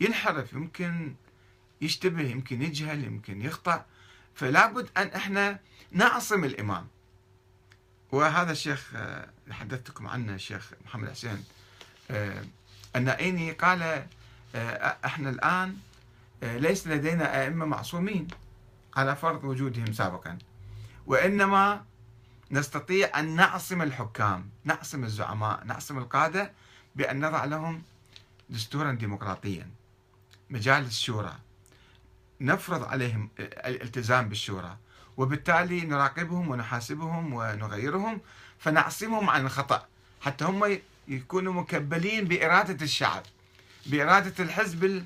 ينحرف 0.00 0.52
يمكن 0.52 1.14
يشتبه 1.80 2.22
يمكن 2.22 2.62
يجهل 2.62 3.04
يمكن 3.04 3.42
يخطأ. 3.42 3.84
فلا 4.34 4.66
بد 4.66 4.88
أن 4.96 5.06
إحنا 5.08 5.58
نعصم 5.92 6.44
الإمام. 6.44 6.88
وهذا 8.12 8.52
الشيخ 8.52 8.94
اللي 8.94 9.28
آه، 9.50 9.52
حدثتكم 9.52 10.06
عنه 10.06 10.34
الشيخ 10.34 10.70
محمد 10.86 11.10
حسين. 11.10 11.44
النائيني 12.96 13.52
قال 13.52 14.06
إحنا 15.04 15.30
الآن 15.30 15.76
ليس 16.42 16.86
لدينا 16.86 17.42
أئمة 17.42 17.64
معصومين 17.64 18.28
على 18.96 19.16
فرض 19.16 19.44
وجودهم 19.44 19.92
سابقا. 19.92 20.38
وإنما 21.06 21.84
نستطيع 22.50 23.18
أن 23.18 23.36
نعصم 23.36 23.82
الحكام 23.82 24.50
نعصم 24.64 25.04
الزعماء 25.04 25.64
نعصم 25.64 25.98
القادة 25.98 26.52
بأن 26.96 27.20
نضع 27.20 27.44
لهم 27.44 27.82
دستورا 28.50 28.92
ديمقراطيا 28.92 29.70
مجالس 30.50 31.00
شورى 31.00 31.36
نفرض 32.40 32.84
عليهم 32.84 33.30
الالتزام 33.40 34.28
بالشورى 34.28 34.76
وبالتالي 35.16 35.80
نراقبهم 35.80 36.48
ونحاسبهم 36.48 37.32
ونغيرهم 37.32 38.20
فنعصمهم 38.58 39.30
عن 39.30 39.44
الخطأ 39.46 39.86
حتى 40.20 40.44
هم 40.44 40.78
يكونوا 41.08 41.52
مكبلين 41.52 42.24
بإرادة 42.24 42.84
الشعب 42.84 43.22
بإرادة 43.86 44.44
الحزب 44.44 45.04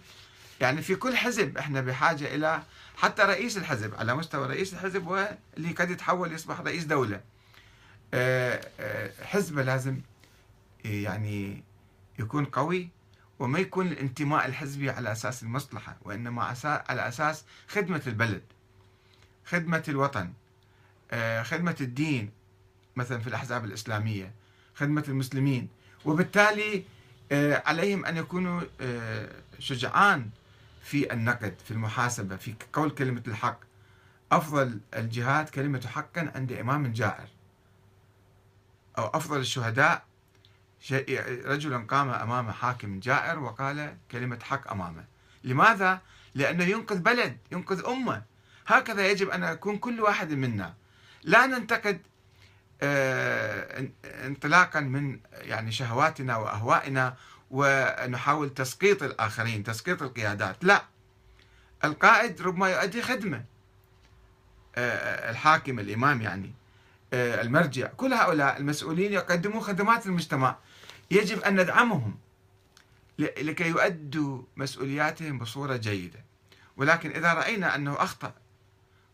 يعني 0.63 0.83
في 0.83 0.95
كل 0.95 1.17
حزب 1.17 1.59
إحنا 1.59 1.81
بحاجة 1.81 2.35
إلى 2.35 2.63
حتى 2.97 3.23
رئيس 3.23 3.57
الحزب 3.57 3.95
على 3.95 4.15
مستوى 4.15 4.47
رئيس 4.49 4.73
الحزب 4.73 5.07
واللي 5.07 5.73
قد 5.77 5.91
يتحول 5.91 6.33
يصبح 6.33 6.61
رئيس 6.61 6.85
دولة. 6.85 7.21
آه، 8.15 8.69
آه، 8.81 9.25
حزبه 9.25 9.63
لازم 9.63 10.01
يعني 10.85 11.65
يكون 12.19 12.45
قوي 12.45 12.89
وما 13.39 13.59
يكون 13.59 13.87
الانتماء 13.87 14.47
الحزبي 14.47 14.91
على 14.91 15.13
أساس 15.13 15.43
المصلحة 15.43 15.97
وإنما 16.03 16.55
على 16.65 17.09
أساس 17.09 17.45
خدمة 17.69 18.03
البلد 18.07 18.43
خدمة 19.47 19.83
الوطن 19.89 20.33
آه، 21.11 21.43
خدمة 21.43 21.77
الدين 21.81 22.31
مثلا 22.97 23.19
في 23.19 23.27
الأحزاب 23.27 23.65
الإسلامية 23.65 24.33
خدمة 24.75 25.05
المسلمين. 25.09 25.69
وبالتالي 26.05 26.85
عليهم 27.67 28.05
أن 28.05 28.17
يكونوا 28.17 28.61
شجعان 29.59 30.31
في 30.83 31.13
النقد 31.13 31.55
في 31.65 31.71
المحاسبة 31.71 32.37
في 32.37 32.55
قول 32.73 32.91
كلمة 32.91 33.23
الحق. 33.27 33.61
أفضل 34.33 34.81
الجهاد 34.95 35.49
كلمة 35.49 35.87
حق 35.87 36.19
عند 36.19 36.53
إمام 36.53 36.93
جائر. 36.93 37.29
أو 38.99 39.07
أفضل 39.07 39.41
الشهداء 39.41 40.05
رجل 41.45 41.87
قام 41.87 42.11
أمام 42.11 42.51
حاكم 42.51 43.01
جائر 43.01 43.39
وقال 43.39 43.97
كلمة 44.11 44.39
حق 44.43 44.71
أمامه. 44.71 45.05
لماذا؟ 45.45 46.01
لأنه 46.35 46.65
ينقذ 46.65 46.99
بلد 46.99 47.39
ينقذ 47.53 47.85
أمة. 47.87 48.23
هكذا 48.67 49.11
يجب 49.11 49.29
أن 49.29 49.43
يكون 49.43 49.79
كل 49.79 50.01
واحد 50.01 50.33
منا. 50.33 50.75
لا 51.23 51.47
ننتقد 51.47 52.01
آه، 52.83 53.89
انطلاقا 54.05 54.81
من 54.81 55.21
يعني 55.33 55.73
شهواتنا 55.73 56.37
وأهوائنا 56.37 57.17
ونحاول 57.53 58.55
تسقيط 58.55 59.03
الآخرين 59.03 59.65
تسقيط 59.65 60.03
القيادات. 60.03 60.65
لا. 60.65 60.85
القائد 61.85 62.43
ربما 62.43 62.69
يؤدي 62.69 63.03
خدمة. 63.03 63.45
آه، 64.77 65.31
الحاكم 65.31 65.79
الإمام 65.79 66.23
يعني. 66.23 66.55
آه، 67.13 67.43
المرجع. 67.43 67.87
كل 67.87 68.13
هؤلاء 68.13 68.57
المسؤولين 68.57 69.13
يقدمون 69.13 69.63
خدمات 69.63 70.07
للمجتمع. 70.07 70.57
يجب 71.11 71.41
أن 71.41 71.61
ندعمهم 71.61 72.19
لكي 73.19 73.69
يؤدوا 73.69 74.43
مسؤولياتهم 74.57 75.39
بصورة 75.39 75.77
جيدة. 75.77 76.25
ولكن 76.77 77.11
إذا 77.11 77.33
رأينا 77.33 77.75
أنه 77.75 78.03
أخطأ 78.03 78.35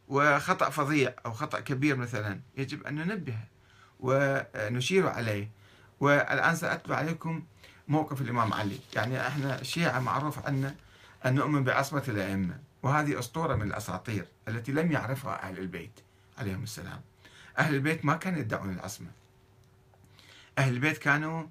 وخطأ 0.09 0.71
فظيع 0.71 1.15
أو 1.27 1.33
خطأ 1.33 1.61
كبير 1.61 1.97
مثلا 1.97 2.41
يجب 2.57 2.87
أن 2.87 2.95
ننبهه 2.95 3.45
ونشير 4.01 5.09
عليه. 5.09 5.51
والآن 6.01 6.57
سأتلو 6.57 6.95
عليكم 6.95 7.45
موقف 7.89 8.21
الإمام 8.21 8.55
علي. 8.55 8.79
يعني 8.95 9.27
إحنا 9.27 9.61
الشيعة 9.61 10.01
معروف 10.01 10.47
عنا 10.47 10.75
أن 11.27 11.35
نؤمن 11.35 11.65
بعصمة 11.65 12.03
الأئمة. 12.09 12.59
وهذه 12.83 13.19
أسطورة 13.19 13.55
من 13.55 13.63
الأساطير 13.63 14.27
التي 14.49 14.73
لم 14.73 14.93
يعرفها 14.93 15.43
أهل 15.43 15.59
البيت 15.59 16.01
عليهم 16.39 16.63
السلام. 16.63 17.01
أهل 17.59 17.75
البيت 17.75 18.05
ما 18.05 18.17
كانوا 18.17 18.39
يدعون 18.39 18.71
العصمة. 18.71 19.11
أهل 20.59 20.73
البيت 20.73 20.99
كانوا 20.99 21.47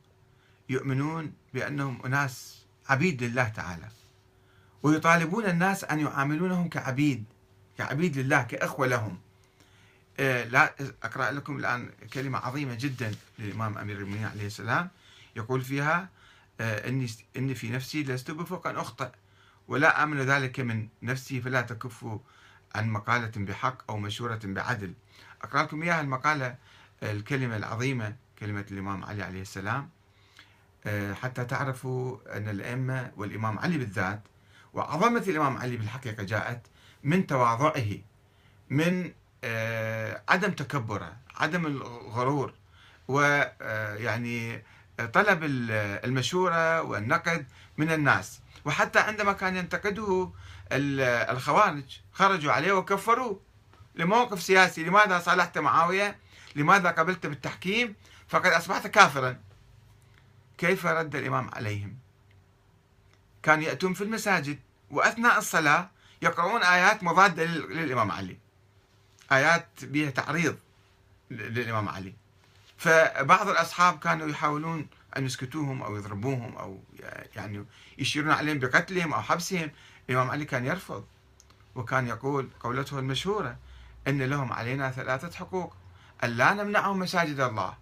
يؤمنون 0.70 1.34
بأنهم 1.54 2.06
أناس 2.06 2.66
عبيد 2.90 3.24
لله 3.24 3.50
تعالى. 3.50 3.88
ويطالبون 4.84 5.46
الناس 5.46 5.84
أن 5.84 6.00
يعاملونهم 6.00 6.70
كعبيد 6.70 7.24
كعبيد 7.78 8.18
لله 8.18 8.44
كأخوة 8.44 8.88
لهم. 8.88 9.20
آه، 10.20 10.44
لا 10.44 10.74
أقرأ 11.04 11.32
لكم 11.32 11.58
الآن 11.58 11.90
كلمة 12.14 12.38
عظيمة 12.38 12.78
جدا 12.80 13.12
للإمام 13.40 13.78
أمير 13.78 13.98
المؤمنين 13.98 14.26
عليه 14.26 14.46
السلام. 14.46 14.90
يقول 15.36 15.62
فيها 15.62 16.10
إني 16.62 17.08
إني 17.38 17.56
في 17.56 17.70
نفسي 17.70 18.04
لست 18.04 18.32
بفوق 18.32 18.68
أن 18.68 18.76
أخطئ 18.76 19.10
ولا 19.68 20.04
آمن 20.04 20.22
ذلك 20.22 20.60
من 20.60 20.88
نفسي 21.04 21.42
فلا 21.42 21.62
تكفوا 21.62 22.20
عن 22.76 22.90
مقالة 22.90 23.32
بحق 23.36 23.92
أو 23.92 23.98
مشورة 23.98 24.40
بعدل. 24.44 24.94
أقرأ 25.42 25.64
لكم 25.64 25.84
إياها 25.84 26.02
المقالة 26.02 26.56
الكلمة 27.04 27.58
العظيمة 27.58 28.16
كلمة 28.40 28.66
الإمام 28.72 29.04
علي 29.04 29.24
عليه 29.24 29.42
السلام. 29.42 29.90
آه، 30.86 31.14
حتى 31.14 31.46
تعرفوا 31.46 32.38
أن 32.38 32.50
الأئمة 32.50 33.12
والإمام 33.18 33.60
علي 33.60 33.78
بالذات 33.78 34.22
وعظمة 34.74 35.24
الإمام 35.28 35.58
علي 35.58 35.78
بالحقيقة 35.78 36.24
جاءت 36.24 36.68
من 37.04 37.28
تواضعه 37.28 37.88
من 38.70 39.12
آه، 39.44 40.22
عدم 40.30 40.52
تكبره 40.52 41.18
عدم 41.36 41.66
الغرور 41.66 42.54
ويعني 43.08 44.64
طلب 45.06 45.40
المشورة 46.04 46.82
والنقد 46.82 47.46
من 47.78 47.92
الناس. 47.92 48.40
وحتى 48.66 49.00
عندما 49.00 49.34
كان 49.34 49.56
ينتقده 49.58 50.32
الخوارج 50.72 52.00
خرجوا 52.14 52.52
عليه 52.52 52.72
وكفروه 52.72 53.42
لموقف 53.96 54.42
سياسي. 54.42 54.84
لماذا 54.84 55.20
صالحت 55.20 55.58
معاوية؟ 55.58 56.20
لماذا 56.56 56.92
قبلت 56.92 57.26
بالتحكيم؟ 57.26 57.96
فقد 58.28 58.52
أصبحت 58.52 58.88
كافرا. 58.88 59.40
كيف 60.58 60.86
رد 60.86 61.16
الإمام 61.16 61.50
عليهم؟ 61.54 61.98
كان 63.44 63.62
يأتون 63.62 63.94
في 63.94 64.04
المساجد 64.04 64.60
وأثناء 64.92 65.38
الصلاة 65.38 65.90
يقرؤون 66.22 66.64
آيات 66.64 67.04
مضادة 67.04 67.46
للإمام 67.46 68.12
علي. 68.12 68.38
آيات 69.32 69.68
بها 69.82 70.10
تعريض 70.10 70.58
للإمام 71.32 71.90
علي. 71.90 72.14
فبعض 72.78 73.50
الأصحاب 73.50 74.00
كانوا 74.00 74.28
يحاولون 74.28 74.88
أن 75.18 75.26
يسكتوهم 75.26 75.84
أو 75.84 75.98
يضربوهم 75.98 76.56
أو 76.56 76.80
يعني 77.36 77.66
يشيرون 77.98 78.32
عليهم 78.32 78.60
بقتلهم 78.60 79.14
أو 79.14 79.22
حبسهم. 79.22 79.72
الإمام 80.10 80.32
علي 80.32 80.46
كان 80.46 80.66
يرفض 80.66 81.06
وكان 81.76 82.08
يقول 82.08 82.50
قولته 82.60 83.00
المشهورة 83.00 83.58
أن 84.08 84.22
لهم 84.22 84.54
علينا 84.54 84.92
ثلاثة 84.92 85.38
حقوق 85.38 85.76
أن 86.24 86.30
لا 86.30 86.54
نمنعهم 86.54 87.00
مساجد 87.00 87.40
الله 87.40 87.74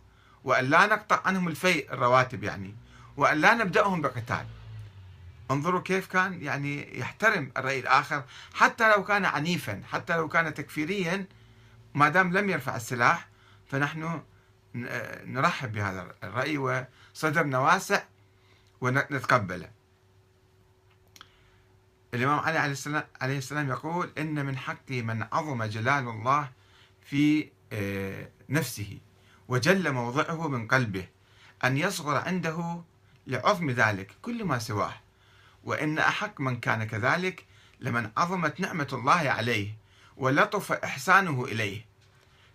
وأن 0.43 0.65
لا 0.65 0.85
نقطع 0.85 1.21
عنهم 1.25 1.47
الفيء 1.47 1.93
الرواتب 1.93 2.43
يعني 2.43 2.75
وأن 3.17 3.37
لا 3.37 3.53
نبدأهم 3.53 4.01
بقتال. 4.01 4.45
انظروا 5.51 5.81
كيف 5.81 6.07
كان 6.07 6.41
يعني 6.43 6.99
يحترم 6.99 7.51
الرأي 7.57 7.79
الآخر 7.79 8.23
حتى 8.53 8.95
لو 8.95 9.03
كان 9.03 9.25
عنيفا 9.25 9.81
حتى 9.91 10.15
لو 10.15 10.27
كان 10.27 10.53
تكفيريا 10.53 11.25
ما 11.93 12.09
دام 12.09 12.37
لم 12.37 12.49
يرفع 12.49 12.75
السلاح 12.75 13.27
فنحن 13.71 14.21
نرحب 15.25 15.71
بهذا 15.71 16.15
الرأي 16.23 16.57
وصدرنا 16.57 17.59
واسع 17.59 18.03
ونتقبله. 18.81 19.69
الإمام 22.13 22.39
علي 22.39 22.57
عليه 23.21 23.37
السلام 23.37 23.69
يقول 23.69 24.11
إن 24.17 24.45
من 24.45 24.57
حق 24.57 24.91
من 24.91 25.23
عظم 25.31 25.63
جلال 25.63 26.07
الله 26.07 26.51
في 27.01 27.49
آه، 27.73 28.29
نفسه 28.49 28.99
وجل 29.47 29.91
موضعه 29.91 30.47
من 30.47 30.67
قلبه 30.67 31.07
أن 31.63 31.77
يصغر 31.77 32.15
عنده 32.15 32.83
لعظم 33.27 33.71
ذلك 33.71 34.11
كل 34.21 34.43
ما 34.43 34.59
سواه 34.59 34.93
وإن 35.63 35.99
أحق 35.99 36.41
من 36.41 36.59
كان 36.59 36.83
كذلك 36.83 37.45
لمن 37.79 38.09
عظمت 38.17 38.59
نعمة 38.59 38.87
الله 38.93 39.29
عليه 39.29 39.77
ولطف 40.17 40.71
إحسانه 40.71 41.45
إليه 41.45 41.85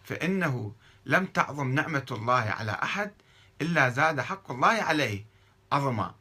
فإنه 0.05 0.73
لم 1.07 1.27
تعظم 1.27 1.71
نعمة 1.71 2.07
الله 2.11 2.35
على 2.35 2.73
أحد 2.73 3.13
إلا 3.63 3.89
زاد 3.89 4.21
حق 4.21 4.51
الله 4.51 4.83
عليه 4.83 5.25
عظما. 5.73 6.15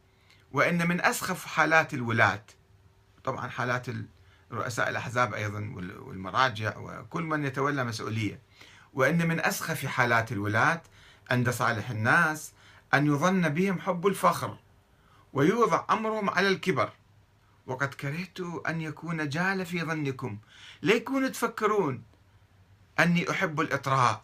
وإن 0.51 0.87
من 0.87 1.01
أسخف 1.01 1.45
حالات 1.45 1.93
الولاة 1.93 2.43
طبعا 3.23 3.49
حالات 3.49 3.85
رؤساء 4.51 4.89
الأحزاب 4.89 5.33
أيضا 5.33 5.59
والمراجع 5.99 6.77
وكل 6.77 7.23
من 7.23 7.45
يتولى 7.45 7.83
مسؤولية. 7.83 8.39
وإن 8.93 9.27
من 9.27 9.39
أسخف 9.45 9.85
حالات 9.85 10.31
الولاة 10.31 10.81
عند 11.31 11.49
صالح 11.49 11.89
الناس 11.89 12.51
أن 12.93 13.07
يظن 13.07 13.49
بهم 13.49 13.79
حب 13.79 14.07
الفخر 14.07 14.57
ويوضع 15.33 15.85
أمرهم 15.89 16.29
على 16.29 16.47
الكبر. 16.47 16.91
وقد 17.67 17.93
كرهت 17.93 18.39
أن 18.67 18.81
يكون 18.81 19.29
جال 19.29 19.65
في 19.65 19.83
ظنكم. 19.83 20.37
ليكونوا 20.81 21.29
تفكرون؟ 21.29 22.03
أني 22.99 23.31
أحب 23.31 23.61
الإطراء. 23.61 24.23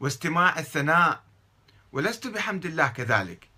واستماع 0.00 0.58
الثناء. 0.58 1.22
ولست 1.92 2.26
بحمد 2.26 2.66
الله 2.66 2.88
كذلك. 2.88 3.48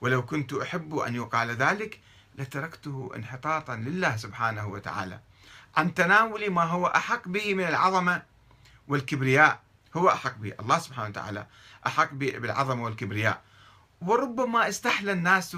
ولو 0.00 0.26
كنت 0.26 0.52
أحب 0.52 0.96
أن 0.96 1.14
يقال 1.14 1.50
ذلك 1.50 2.00
لتركته 2.38 3.10
انحطاطا 3.16 3.76
لله 3.76 4.16
سبحانه 4.16 4.66
وتعالى. 4.66 5.20
عن 5.76 5.94
تناول 5.94 6.50
ما 6.50 6.62
هو 6.62 6.86
أحق 6.86 7.28
به 7.28 7.54
من 7.54 7.64
العظمة 7.64 8.22
والكبرياء. 8.88 9.60
هو 9.96 10.08
أحق 10.08 10.36
به. 10.36 10.52
الله 10.60 10.78
سبحانه 10.78 11.08
وتعالى 11.08 11.46
أحق 11.86 12.12
بالعظمة 12.12 12.84
والكبرياء. 12.84 13.42
وربما 14.00 14.68
استحلى 14.68 15.12
الناس 15.12 15.56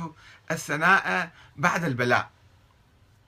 الثناء 0.50 1.32
بعد 1.56 1.84
البلاء. 1.84 2.30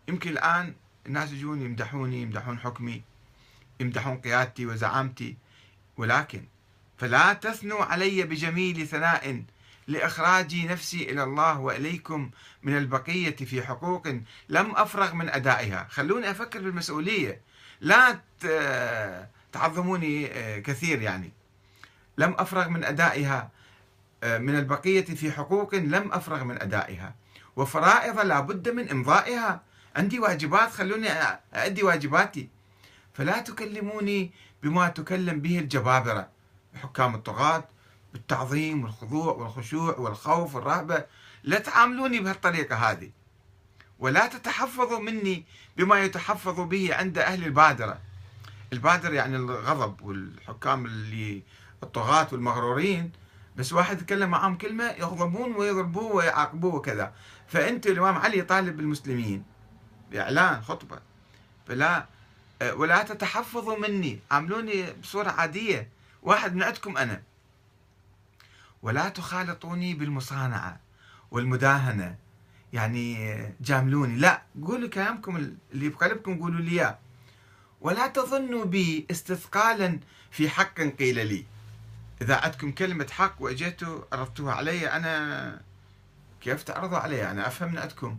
يمكن 0.09 0.31
الآن 0.31 0.75
الناس 1.07 1.33
يجون 1.33 1.63
يمدحوني 1.63 2.23
يمدحون 2.23 2.59
حكمي 2.59 3.03
يمدحون 3.81 4.17
قيادتي 4.17 4.67
وزعامتي. 4.67 5.37
ولكن 5.97 6.45
فلا 6.99 7.33
تثنوا 7.33 7.85
علي 7.85 8.23
بجميل 8.23 8.87
ثناء 8.87 9.45
لإخراج 9.89 10.67
نفسي 10.67 11.11
إلى 11.11 11.23
الله 11.23 11.61
وإليكم 11.61 12.31
من 12.63 12.77
البقية 12.77 13.37
في 13.37 13.63
حقوق 13.63 14.09
لم 14.49 14.77
أفرغ 14.77 15.15
من 15.15 15.29
أدائها. 15.29 15.87
خلوني 15.91 16.31
أفكر 16.31 16.63
بالمسؤولية. 16.63 17.41
لا 17.81 18.21
تعظموني 19.53 20.27
آه، 20.27 20.59
كثير 20.59 21.03
يعني. 21.03 21.33
لم 22.19 22.35
أفرغ 22.39 22.69
من 22.69 22.85
أدائها 22.85 23.51
آه، 24.23 24.39
من 24.39 24.59
البقية 24.59 25.05
في 25.05 25.33
حقوق 25.33 25.75
لم 25.75 26.13
أفرغ 26.13 26.45
من 26.45 26.63
أدائها. 26.63 27.15
وفرائض 27.57 28.21
لا 28.21 28.41
بد 28.41 28.69
من 28.69 28.89
إمضائها. 28.89 29.63
عندي 29.97 30.19
واجبات 30.19 30.71
خلوني 30.71 31.09
أؤدي 31.55 31.83
واجباتي. 31.83 32.49
فلا 33.15 33.39
تكلموني 33.39 34.31
بما 34.63 34.89
تكلم 34.89 35.41
به 35.41 35.59
الجبابرة. 35.59 36.29
حكام 36.75 37.15
الطغاة 37.15 37.65
بالتعظيم 38.13 38.85
والخضوع 38.85 39.33
والخشوع 39.33 39.97
والخوف 39.99 40.55
والرهبة. 40.55 41.05
لا 41.45 41.59
تعاملوني 41.59 42.21
بهالطريقة 42.21 42.77
هذه. 42.77 43.11
ولا 43.99 44.27
تتحفظوا 44.27 44.99
مني 44.99 45.45
بما 45.77 46.01
يتحفظ 46.03 46.61
به 46.61 46.95
عند 46.95 47.19
أهل 47.19 47.45
البادرة. 47.45 47.99
البادرة 48.73 49.13
يعني 49.13 49.37
الغضب 49.37 50.03
والحكام 50.03 50.87
اللي 50.87 51.43
الطغاة 51.83 52.29
والمغرورين. 52.33 53.13
بس 53.57 53.73
واحد 53.73 54.01
يتكلم 54.01 54.31
معهم 54.31 54.57
كلمة 54.57 54.85
يغضبون 54.85 55.53
ويضربوه 55.53 56.15
ويعاقبوه 56.15 56.75
وكذا. 56.75 57.13
فأنت 57.49 57.87
الإمام 57.87 58.19
علي 58.19 58.43
طالب 58.43 58.81
المسلمين 58.81 59.45
بإعلان 60.11 60.63
خطبة. 60.63 60.99
فلا 61.67 62.07
ولا 62.73 63.03
تتحفظوا 63.03 63.79
مني. 63.79 64.21
عاملوني 64.31 64.93
بصورة 64.93 65.31
عادية. 65.31 65.89
واحد 66.23 66.55
من 66.55 66.63
عندكم 66.63 66.97
أنا. 66.97 67.23
ولا 68.83 69.09
تخالطوني 69.09 69.95
بالمصانعة 69.95 70.81
والمداهنة. 71.31 72.17
يعني 72.73 73.39
جاملوني. 73.61 74.17
لا 74.17 74.43
قولوا 74.67 74.89
كلامكم 74.89 75.57
اللي 75.73 75.89
بقلبكم 75.89 76.39
قولوا 76.39 76.61
لي 76.61 76.71
إياه. 76.71 76.99
ولا 77.81 78.07
تظنوا 78.07 78.65
بي 78.65 79.07
استثقالا 79.11 80.01
في 80.31 80.49
حق 80.49 80.81
قيل 80.81 81.27
لي. 81.27 81.47
إذا 82.23 82.37
عندكم 82.37 82.73
كلمة 82.73 83.07
حق 83.11 83.35
وأجيتوا 83.39 84.03
عرضتوها 84.13 84.55
علي 84.55 84.91
أنا 84.91 85.61
كيف 86.41 86.63
تعرضوا 86.63 86.99
علي؟ 86.99 87.31
أنا 87.31 87.47
أفهم 87.47 87.73
من 87.73 87.79
عندكم. 87.79 88.19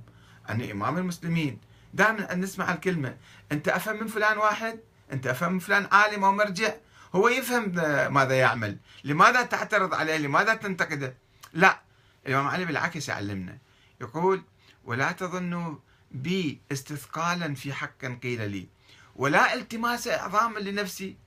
أنا 0.50 0.72
إمام 0.72 0.98
المسلمين. 0.98 1.60
دائما 1.94 2.36
نسمع 2.36 2.74
الكلمة. 2.74 3.18
أنت 3.52 3.68
أفهم 3.68 4.00
من 4.00 4.08
فلان 4.08 4.38
واحد؟ 4.38 4.80
أنت 5.12 5.28
أفهم 5.28 5.54
من 5.54 5.60
فلان 5.60 5.88
عالم 5.92 6.24
أو 6.24 6.32
مرجع؟ 6.32 6.74
هو 7.15 7.28
يفهم 7.28 7.71
ماذا 8.13 8.36
يعمل 8.39 8.78
لماذا 9.04 9.41
تعترض 9.41 9.93
عليه 9.93 10.17
لماذا 10.17 10.56
تنتقده؟ 10.56 11.15
لا 11.54 11.82
الإمام 12.28 12.47
علي 12.47 12.65
بالعكس 12.65 13.10
يعلمنا. 13.10 13.58
يقول 14.02 14.43
ولا 14.86 15.12
تظنوا 15.12 15.76
بي 16.12 16.62
استثقالا 16.71 17.56
في 17.56 17.73
حق 17.73 18.06
قيل 18.23 18.52
لي 18.52 18.67
ولا 19.15 19.54
التماس 19.54 20.08
إعظاما 20.08 20.60
لنفسي. 20.60 21.17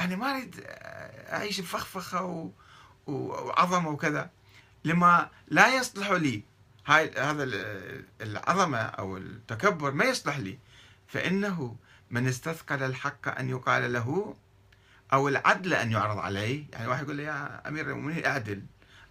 أنا 0.00 0.16
ما 0.16 0.30
أريد 0.30 0.64
أعيش 1.32 1.60
بفخفخة 1.60 2.50
وعظمة 3.06 3.88
وكذا. 3.88 4.30
لما 4.84 5.30
لا 5.48 5.76
يصلح 5.76 6.10
لي 6.10 6.42
هاي 6.86 7.10
هذا 7.18 7.44
العظمة 8.20 8.78
أو 8.78 9.16
التكبر 9.16 9.90
ما 9.90 10.04
يصلح 10.04 10.38
لي 10.38 10.58
فإنه 11.06 11.76
من 12.10 12.28
استثقل 12.28 12.82
الحق 12.82 13.38
أن 13.38 13.48
يقال 13.48 13.92
له 13.92 14.36
أو 15.12 15.28
العدل 15.28 15.74
أن 15.74 15.92
يعرض 15.92 16.18
عليه. 16.18 16.64
يعني 16.72 16.86
واحد 16.86 17.04
يقول 17.04 17.16
لي 17.16 17.22
يا 17.22 17.68
أمير 17.68 17.90
المؤمنين 17.90 18.26
اعدل 18.26 18.62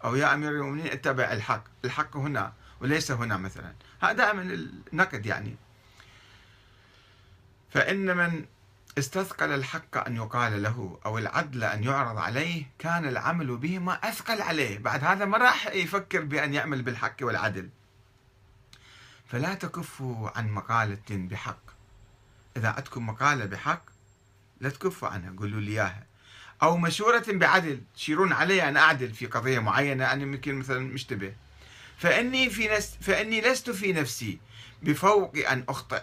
أو 0.03 0.15
يا 0.15 0.33
أمير 0.33 0.51
المؤمنين 0.51 0.87
اتبع 0.87 1.23
الحق. 1.23 1.63
الحق 1.85 2.17
هنا 2.17 2.53
وليس 2.81 3.11
هنا 3.11 3.37
مثلا. 3.37 3.73
هذا 4.01 4.13
دائما 4.13 4.41
النقد 4.93 5.25
يعني. 5.25 5.55
فإن 7.69 8.17
من 8.17 8.45
استثقل 8.97 9.51
الحق 9.51 10.07
أن 10.07 10.15
يقال 10.15 10.63
له 10.63 10.99
أو 11.05 11.17
العدل 11.17 11.63
أن 11.63 11.83
يعرض 11.83 12.17
عليه 12.17 12.65
كان 12.79 13.07
العمل 13.07 13.57
بهما 13.57 13.93
أثقل 13.93 14.41
عليه. 14.41 14.79
بعد 14.79 15.03
هذا 15.03 15.25
ما 15.25 15.37
راح 15.37 15.67
يفكر 15.67 16.21
بأن 16.21 16.53
يعمل 16.53 16.81
بالحق 16.81 17.15
والعدل. 17.21 17.69
فلا 19.25 19.53
تكفوا 19.53 20.37
عن 20.37 20.49
مقالة 20.49 21.01
بحق. 21.09 21.71
إذا 22.57 22.69
عندكم 22.69 23.07
مقالة 23.07 23.45
بحق 23.45 23.90
لا 24.62 24.69
تكفوا 24.69 25.08
عنها 25.08 25.34
قولوا 25.38 25.62
لي 25.62 25.71
إياها. 25.71 26.06
أو 26.63 26.78
مشورة 26.78 27.24
بعدل 27.28 27.82
تشيرون 27.95 28.34
علي 28.34 28.69
أن 28.69 28.78
أعدل 28.78 29.13
في 29.13 29.26
قضية 29.26 29.60
معينة 29.60 30.13
أنا 30.13 30.21
يمكن 30.21 30.56
مثلا 30.56 30.80
مشتبه. 30.80 31.34
فإني 31.97 32.50
في 32.50 32.67
نس 32.67 32.97
فإني 33.02 33.41
لست 33.41 33.69
في 33.69 33.93
نفسي 33.93 34.39
بفوق 34.84 35.34
أن 35.52 35.63
أخطئ 35.69 36.02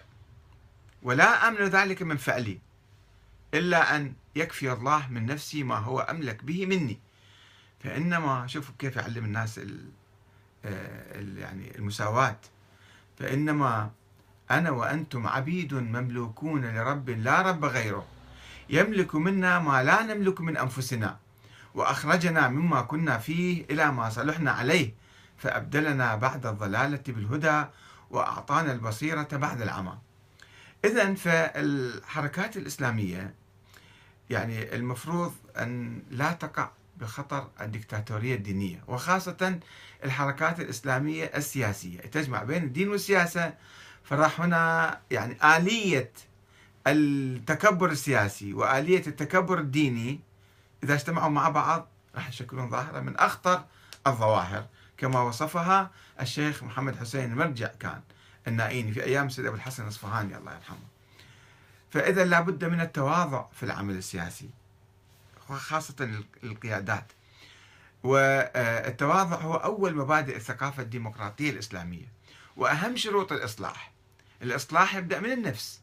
ولا 1.03 1.49
أمن 1.49 1.65
ذلك 1.65 2.03
من 2.03 2.17
فعلي 2.17 2.59
إلا 3.55 3.97
أن 3.97 4.13
يكفي 4.37 4.73
الله 4.73 5.09
من 5.11 5.27
نفسي 5.27 5.63
ما 5.63 5.77
هو 5.77 6.01
أملك 6.01 6.45
به 6.45 6.67
مني. 6.67 6.99
فإنما 7.85 8.47
شوفوا 8.47 8.75
كيف 8.79 8.97
يعلم 8.97 9.25
الناس 9.25 9.61
آه، 10.65 11.21
يعني 11.37 11.79
المساواة. 11.79 12.39
فإنما 13.19 13.91
أنا 14.51 14.71
وأنتم 14.71 15.27
عبيد 15.27 15.75
مملوكون 15.75 16.65
لرب 16.65 17.11
لا 17.11 17.43
رب 17.43 17.65
غيره. 17.65 18.07
يملك 18.71 19.15
منا 19.15 19.59
ما 19.59 19.83
لا 19.83 20.03
نملك 20.03 20.41
من 20.41 20.57
أنفسنا. 20.57 21.19
وأخرجنا 21.75 22.49
مما 22.49 22.83
كنا 22.83 23.19
فيه 23.19 23.65
إلى 23.71 23.93
ما 23.93 24.11
صلحنا 24.11 24.51
عليه 24.51 24.95
فأبدلنا 25.39 26.17
بعد 26.17 26.47
الضلالة 26.47 27.03
بالهدى 27.09 27.65
وأعطانا 28.11 28.73
البصيرة 28.73 29.29
بعد 29.33 29.63
العمى. 29.63 29.99
إذا 30.85 31.15
فالحركات 31.15 32.57
الإسلامية 32.57 33.35
يعني 34.31 34.75
المفروض 34.77 35.35
أن 35.57 36.03
لا 36.11 36.33
تقع 36.33 36.71
بخطر 37.01 37.49
الدكتاتورية 37.61 38.35
الدينية 38.35 38.85
وخاصة 38.89 39.59
الحركات 40.05 40.61
الإسلامية 40.61 41.25
السياسية. 41.25 42.01
تجمع 42.01 42.43
بين 42.43 42.65
الدين 42.65 42.89
والسياسة 42.89 43.55
فراح 44.05 44.41
هنا 44.41 45.01
يعني 45.11 45.57
آلية 45.57 46.13
التكبر 46.93 47.91
السياسي 47.91 48.55
وآلية 48.55 49.07
التكبر 49.07 49.59
الديني 49.59 50.21
إذا 50.85 50.95
اجتمعوا 50.95 51.29
مع 51.29 51.49
بعض 51.49 51.89
راح 52.15 52.29
يشكلون 52.29 52.71
ظاهرة 52.71 53.01
من 53.01 53.17
أخطر 53.17 53.65
الظواهر. 54.07 54.67
كما 54.99 55.21
وصفها 55.21 55.91
الشيخ 56.21 56.63
محمد 56.63 56.97
حسين 56.97 57.33
المرجع 57.33 57.67
كان 57.67 58.01
النائيني 58.47 58.93
في 58.93 59.05
أيام 59.05 59.29
سيد 59.29 59.47
أبو 59.47 59.57
الحسن 59.57 59.83
الأصفهاني 59.83 60.37
الله 60.37 60.55
يرحمه. 60.55 60.89
فإذا 61.91 62.25
لابد 62.25 62.65
من 62.65 62.81
التواضع 62.81 63.45
في 63.53 63.63
العمل 63.63 63.97
السياسي 63.97 64.51
خاصة 65.49 66.23
القيادات. 66.45 67.13
والتواضع 68.03 69.37
هو 69.37 69.55
أول 69.55 69.97
مبادئ 69.97 70.37
الثقافة 70.37 70.83
الديمقراطية 70.83 71.51
الإسلامية 71.51 72.07
وأهم 72.57 72.97
شروط 72.97 73.33
الإصلاح. 73.33 73.93
الإصلاح 74.43 74.95
يبدأ 74.95 75.21
من 75.21 75.33
النفس. 75.33 75.81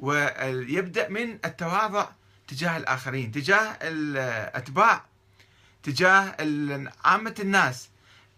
ويبدأ 0.00 1.08
من 1.08 1.38
التواضع 1.44 2.06
تجاه 2.48 2.76
الآخرين 2.76 3.32
تجاه 3.32 3.78
الأتباع 3.82 5.04
تجاه 5.82 6.36
عامة 7.04 7.34
الناس. 7.40 7.90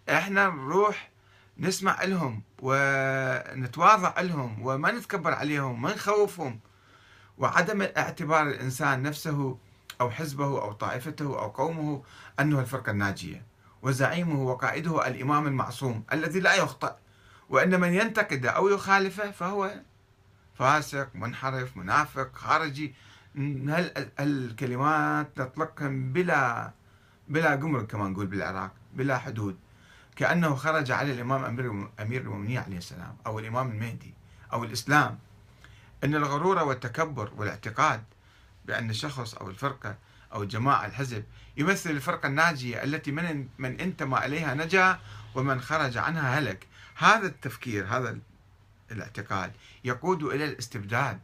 إحنا 0.09 0.49
نروح 0.49 1.11
نسمع 1.59 2.05
لهم 2.05 2.43
ونتواضع 2.63 4.21
لهم 4.21 4.67
وما 4.67 4.93
نتكبر 4.93 5.35
عليهم 5.35 5.83
ما 5.83 5.95
نخوفهم. 5.95 6.61
وعدم 7.39 7.83
اعتبار 7.83 8.49
الإنسان 8.49 9.03
نفسه 9.03 9.59
أو 10.01 10.11
حزبه 10.11 10.45
أو 10.45 10.73
طائفته 10.73 11.25
أو 11.25 11.49
قومه 11.49 12.03
أنه 12.41 12.61
الفرقة 12.61 12.91
الناجية. 12.91 13.43
وزعيمه 13.83 14.43
وقائده 14.43 15.07
الإمام 15.07 15.47
المعصوم 15.47 16.05
الذي 16.13 16.41
لا 16.41 16.55
يخطئ. 16.55 16.93
وأن 17.49 17.81
من 17.81 17.95
ينتقد 17.95 18.47
أو 18.47 18.69
يخالفه 18.69 19.31
فهو 19.31 19.75
فاسق 20.59 21.09
منحرف 21.15 21.77
منافق 21.77 22.37
خارجي. 22.37 22.95
هالكلمات 24.19 25.41
نطلقهم 25.41 26.13
بلا 26.13 26.73
بلا 27.29 27.55
جمرك 27.55 27.87
كما 27.87 28.09
نقول 28.09 28.27
بالعراق 28.27 28.73
بلا 28.95 29.19
حدود. 29.19 29.57
كأنه 30.17 30.55
خرج 30.55 30.91
على 30.91 31.13
الإمام 31.13 31.45
أمير 32.01 32.21
المؤمنين 32.21 32.59
عليه 32.59 32.79
السلام 32.79 33.17
أو 33.27 33.39
الإمام 33.39 33.71
المهدي 33.71 34.15
أو 34.53 34.65
الإسلام. 34.65 35.19
أن 36.05 36.15
الغرور 36.15 36.59
والتكبر 36.59 37.33
والاعتقاد 37.37 38.03
بأن 38.67 38.91
الشخص 38.91 39.35
أو 39.35 39.51
الفرقة 39.51 39.97
أو 40.33 40.43
الجماعة 40.43 40.87
الحزب 40.87 41.25
يمثل 41.57 41.91
الفرقة 41.91 42.27
الناجية 42.27 42.85
التي 42.85 43.13
من 43.13 43.49
من 43.59 43.81
انتمى 43.81 44.19
إليها 44.27 44.55
نجا 44.55 44.99
ومن 45.35 45.61
خرج 45.61 45.97
عنها 45.97 46.39
هلك. 46.39 46.67
هذا 46.97 47.27
التفكير 47.27 47.87
هذا 47.87 48.19
الاعتقاد 48.91 49.53
يقود 49.85 50.23
إلى 50.23 50.45
الاستبداد 50.45 51.21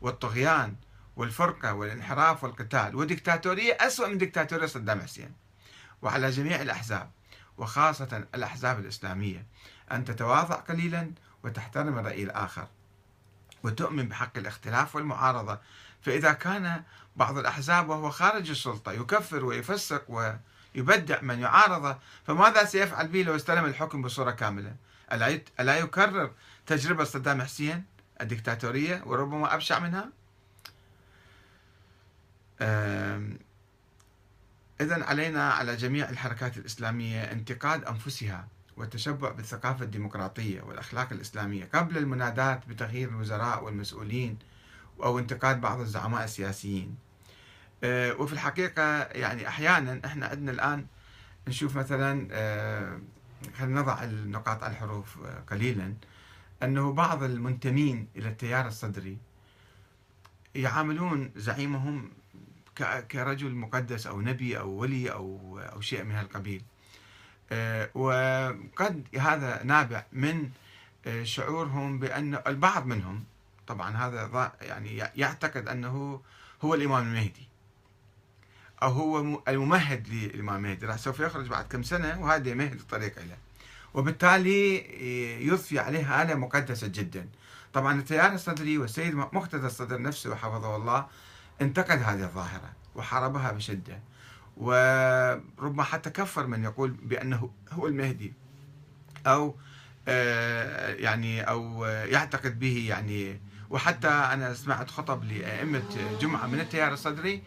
والطغيان 0.00 0.74
والفرقة 1.16 1.74
والانحراف 1.74 2.44
والقتال. 2.44 2.96
وديكتاتورية 2.96 3.72
أسوأ 3.72 4.08
من 4.08 4.18
ديكتاتورية 4.18 4.66
صدام 4.66 5.00
حسين. 5.00 5.32
وعلى 6.02 6.30
جميع 6.30 6.62
الأحزاب 6.62 7.10
وخاصة 7.58 8.26
الأحزاب 8.34 8.78
الإسلامية 8.78 9.46
أن 9.92 10.04
تتواضع 10.04 10.54
قليلا 10.54 11.10
وتحترم 11.44 11.98
الرأي 11.98 12.22
الآخر 12.22 12.66
وتؤمن 13.62 14.08
بحق 14.08 14.38
الاختلاف 14.38 14.96
والمعارضة. 14.96 15.58
فإذا 16.02 16.32
كان 16.32 16.82
بعض 17.16 17.38
الأحزاب 17.38 17.88
وهو 17.88 18.10
خارج 18.10 18.50
السلطة 18.50 18.92
يكفر 18.92 19.44
ويفسق 19.44 20.04
ويبدع 20.74 21.20
من 21.20 21.38
يعارضه 21.38 21.98
فماذا 22.26 22.64
سيفعل 22.64 23.08
به 23.08 23.22
لو 23.22 23.36
استلم 23.36 23.64
الحكم 23.64 24.02
بصورة 24.02 24.30
كاملة؟ 24.30 24.76
ألا 25.60 25.78
يكرر 25.78 26.30
تجربة 26.68 27.04
صدام 27.04 27.42
حسين 27.42 27.84
الدكتاتورية 28.20 29.02
وربما 29.06 29.54
أبشع 29.54 29.78
منها. 29.78 30.08
إذا 34.80 35.04
علينا 35.04 35.50
على 35.52 35.76
جميع 35.76 36.10
الحركات 36.10 36.56
الإسلامية 36.56 37.22
انتقاد 37.22 37.84
أنفسها 37.84 38.48
والتشبع 38.76 39.30
بالثقافة 39.30 39.84
الديمقراطية 39.84 40.62
والأخلاق 40.62 41.12
الإسلامية 41.12 41.68
قبل 41.74 41.98
المنادات 41.98 42.68
بتغيير 42.68 43.08
الوزراء 43.08 43.64
والمسؤولين 43.64 44.38
أو 45.02 45.18
انتقاد 45.18 45.60
بعض 45.60 45.80
الزعماء 45.80 46.24
السياسيين. 46.24 46.96
أه، 47.84 48.12
وفي 48.14 48.32
الحقيقة 48.32 49.02
يعني 49.02 49.48
أحيانا 49.48 50.00
إحنا 50.04 50.26
عندنا 50.26 50.52
الآن 50.52 50.86
نشوف 51.48 51.76
مثلا 51.76 52.28
أه، 52.32 53.00
خلينا 53.58 53.80
نضع 53.80 54.04
النقاط 54.04 54.62
على 54.62 54.72
الحروف 54.72 55.18
أه، 55.18 55.42
قليلا. 55.50 55.94
أنه 56.62 56.92
بعض 56.92 57.22
المنتمين 57.22 58.08
إلى 58.16 58.28
التيار 58.28 58.66
الصدري 58.66 59.18
يعاملون 60.54 61.30
زعيمهم 61.36 62.10
كرجل 63.10 63.54
مقدس 63.54 64.06
أو 64.06 64.20
نبي 64.20 64.58
أو 64.58 64.70
ولي 64.70 65.12
أو 65.12 65.58
أو 65.72 65.80
شيء 65.80 66.04
من 66.04 66.14
هالقبيل. 66.14 66.62
آه، 67.52 67.90
وقد 67.94 69.08
هذا 69.18 69.62
نابع 69.64 70.04
من 70.12 70.50
آه، 71.06 71.22
شعورهم 71.22 71.98
بأن 71.98 72.38
البعض 72.46 72.86
منهم 72.86 73.24
طبعا 73.66 73.96
هذا 73.96 74.52
يعني 74.60 74.96
يعتقد 74.96 75.68
أنه 75.68 76.20
هو 76.62 76.74
الإمام 76.74 77.06
المهدي 77.06 77.48
أو 78.82 78.88
هو 78.88 79.42
الممهد 79.48 80.08
للإمام 80.08 80.64
المهدي. 80.64 80.86
راح 80.86 80.96
سوف 80.96 81.20
يخرج 81.20 81.48
بعد 81.48 81.64
كم 81.64 81.82
سنة 81.82 82.22
وهذا 82.22 82.48
يمهد 82.50 82.72
الطريق 82.80 83.18
له 83.18 83.36
وبالتالي 83.94 84.76
يضفي 85.46 85.78
عليه 85.78 86.22
آلة 86.22 86.34
مقدسة 86.34 86.86
جدا. 86.86 87.28
طبعا 87.72 87.98
التيار 87.98 88.32
الصدري 88.32 88.78
والسيد 88.78 89.14
مقتدى 89.14 89.66
الصدر 89.66 90.02
نفسه 90.02 90.34
حفظه 90.34 90.76
الله 90.76 91.06
انتقد 91.60 92.02
هذه 92.02 92.22
الظاهرة 92.24 92.72
وحاربها 92.94 93.52
بشدة. 93.52 94.00
وربما 94.56 95.82
حتى 95.82 96.10
كفر 96.10 96.46
من 96.46 96.64
يقول 96.64 96.90
بأنه 96.90 97.50
هو 97.72 97.86
المهدي 97.86 98.32
أو 99.26 99.54
آه، 100.08 100.94
يعني 100.94 101.42
أو 101.42 101.84
يعتقد 101.84 102.58
به 102.58 102.86
يعني. 102.88 103.40
وحتى 103.70 104.08
أنا 104.08 104.54
سمعت 104.54 104.90
خطب 104.90 105.24
لأئمة 105.24 105.82
جمعة 106.20 106.46
من 106.46 106.60
التيار 106.60 106.92
الصدري 106.92 107.42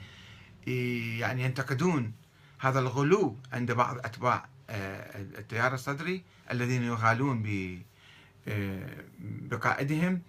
يعني 1.18 1.44
ينتقدون 1.44 2.14
هذا 2.60 2.80
الغلو 2.80 3.38
عند 3.54 3.72
بعض 3.72 3.98
أتباع 3.98 4.36
آه، 4.36 4.46
التيار 4.72 5.74
الصدري 5.74 6.24
الذين 6.52 6.84
يغالون 6.84 7.44
آه، 8.48 8.90
بقائدهم 9.20 10.22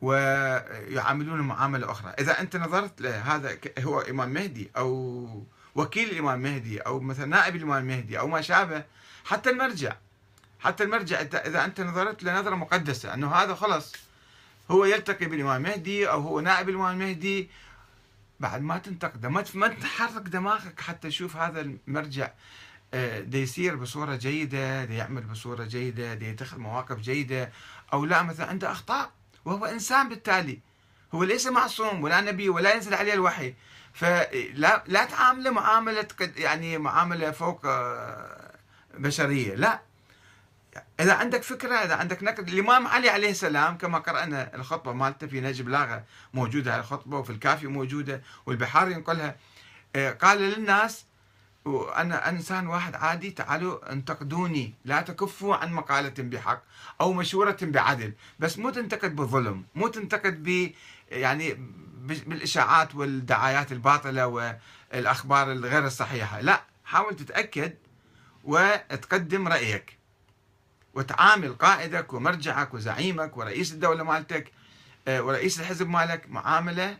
ويعاملون 0.00 1.40
معاملة 1.40 1.90
أخرى. 1.90 2.10
إذا 2.10 2.40
أنت 2.40 2.56
نظرت 2.56 3.00
لهذا 3.00 3.58
هو 3.78 4.00
إمام 4.00 4.30
مهدي 4.30 4.70
أو 4.76 5.44
وكيل 5.74 6.10
الإمام 6.10 6.42
مهدي 6.42 6.78
أو 6.78 7.00
مثلا 7.00 7.26
نائب 7.26 7.56
الإمام 7.56 7.84
مهدي 7.84 8.18
أو 8.18 8.28
ما 8.28 8.40
شابه 8.40 8.84
حتى 9.24 9.50
المرجع 9.50 9.96
حتى 10.60 10.84
المرجع 10.84 11.20
إذا 11.20 11.64
أنت 11.64 11.80
نظرت 11.80 12.22
لنظرة 12.22 12.54
مقدسة 12.54 13.14
أنه 13.14 13.32
هذا 13.32 13.54
خلص 13.54 13.92
هو 14.70 14.84
يلتقي 14.84 15.26
بالإمام 15.26 15.62
مهدي 15.62 16.10
أو 16.10 16.20
هو 16.20 16.40
نائب 16.40 16.68
الإمام 16.68 16.98
مهدي 16.98 17.50
بعد 18.40 18.62
ما 18.62 18.78
تنتقده 18.78 19.28
ما 19.28 19.68
تحرك 19.68 20.22
دماغك 20.22 20.80
حتى 20.80 21.08
تشوف 21.08 21.36
هذا 21.36 21.60
المرجع 21.60 22.30
آه، 22.94 23.20
دي 23.20 23.42
يسير 23.42 23.76
بصورة 23.76 24.16
جيدة 24.16 24.84
دي 24.84 24.96
يعمل 24.96 25.22
بصورة 25.22 25.64
جيدة 25.64 26.14
دي 26.14 26.28
يتخذ 26.28 26.58
مواقف 26.58 26.98
جيدة 26.98 27.52
أو 27.92 28.04
لا 28.04 28.22
مثلا 28.22 28.46
عنده 28.46 28.72
أخطاء 28.72 29.10
وهو 29.44 29.64
إنسان 29.64 30.08
بالتالي. 30.08 30.60
هو 31.14 31.24
ليس 31.24 31.46
معصوم 31.46 32.02
ولا 32.02 32.20
نبي 32.20 32.48
ولا 32.48 32.74
ينزل 32.74 32.94
عليه 32.94 33.14
الوحي. 33.14 33.54
فلا 33.92 34.84
لا 34.86 35.04
تعامله 35.04 35.50
معاملة 35.50 36.06
يعني 36.36 36.78
معاملة 36.78 37.30
فوق 37.30 37.60
آه، 37.66 38.54
بشرية 38.94 39.54
لا. 39.54 39.80
إذا 41.00 41.14
عندك 41.14 41.42
فكرة 41.42 41.74
إذا 41.74 41.94
عندك 41.94 42.22
نقد 42.22 42.48
الإمام 42.48 42.86
علي 42.86 43.08
عليه 43.08 43.30
السلام 43.30 43.78
كما 43.78 43.98
قرأنا 43.98 44.54
الخطبة 44.54 44.92
مالته 44.92 45.26
في 45.26 45.40
نجم 45.40 45.68
لاغة 45.68 46.04
موجودة 46.34 46.78
الخطبة 46.78 47.18
وفي 47.18 47.30
الكافي 47.30 47.66
موجودة 47.66 48.22
والبحار 48.46 48.90
ينقلها 48.90 49.36
آه، 49.96 50.10
قال 50.10 50.38
للناس 50.38 51.04
وأنا 51.70 52.28
إنسان 52.28 52.66
واحد 52.66 52.94
عادي 52.94 53.30
تعالوا 53.30 53.92
انتقدوني. 53.92 54.74
لا 54.84 55.00
تكفوا 55.02 55.56
عن 55.56 55.72
مقالة 55.72 56.14
بحق 56.18 56.62
أو 57.00 57.12
مشورة 57.12 57.56
بعدل. 57.62 58.12
بس 58.38 58.58
مو 58.58 58.70
تنتقد 58.70 59.16
بظلم 59.16 59.64
مو 59.74 59.88
تنتقد 59.88 60.42
ب 60.42 60.70
يعني 61.10 61.54
بالإشاعات 62.26 62.94
والدعايات 62.94 63.72
الباطلة 63.72 64.26
والأخبار 64.92 65.52
الغير 65.52 65.86
الصحيحة. 65.86 66.40
لا 66.40 66.62
حاول 66.84 67.16
تتأكد 67.16 67.74
وتقدم 68.44 69.48
رأيك. 69.48 69.98
وتعامل 70.94 71.54
قائدك 71.54 72.12
ومرجعك 72.12 72.74
وزعيمك 72.74 73.36
ورئيس 73.36 73.72
الدولة 73.72 74.04
مالتك 74.04 74.52
آه، 75.08 75.22
ورئيس 75.22 75.60
الحزب 75.60 75.88
مالك 75.88 76.30
معاملة 76.30 76.98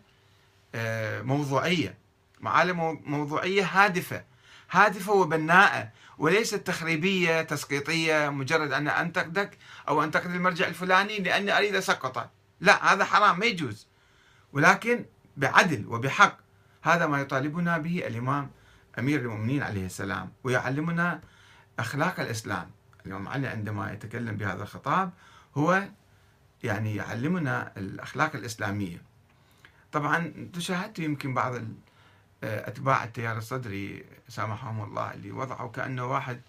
آه، 0.74 1.22
موضوعية. 1.22 1.98
معاملة 2.40 2.72
موضوعية 3.04 3.64
هادفة. 3.64 4.24
هادفة 4.70 5.12
وبناءة 5.12 5.90
وليست 6.18 6.54
تخريبية 6.54 7.42
تسقيطية 7.42 8.28
مجرد 8.28 8.72
أن 8.72 8.88
أنتقدك 8.88 9.59
أو 9.88 10.04
أنتقد 10.04 10.30
المرجع 10.30 10.68
الفلاني 10.68 11.18
لأني 11.18 11.59
أريد 11.59 11.74
أسقطه 11.74 12.30
لا 12.61 12.92
هذا 12.92 13.04
حرام 13.04 13.38
ما 13.38 13.46
يجوز. 13.46 13.87
ولكن 14.52 15.04
بعدل 15.37 15.87
وبحق. 15.87 16.38
هذا 16.83 17.06
ما 17.06 17.20
يطالبنا 17.20 17.78
به 17.78 18.06
الإمام 18.06 18.50
أمير 18.98 19.20
المؤمنين 19.20 19.62
عليه 19.62 19.87
السلام 19.87 20.33
ويعلمنا 20.44 21.20
أخلاق 21.78 22.20
الإسلام. 22.20 22.70
الإمام 23.06 23.28
علي 23.28 23.48
عندما 23.48 23.92
يتكلم 23.92 24.37
بهذا 24.37 24.62
الخطاب 24.62 25.11
هو 25.56 25.88
يعني 26.62 26.96
يعلمنا 26.96 27.72
الأخلاق 27.76 28.37
الإسلامية. 28.37 29.02
طبعا 29.92 30.50
تشاهدت 30.52 30.98
يمكن 30.98 31.35
بعض 31.35 31.54
أتباع 32.42 33.05
التيار 33.05 33.38
الصدري 33.38 34.05
سامحهم 34.29 34.85
الله 34.85 35.14
اللي 35.14 35.33
وضعوا 35.33 35.70
كأنه 35.70 36.05
واحد 36.05 36.40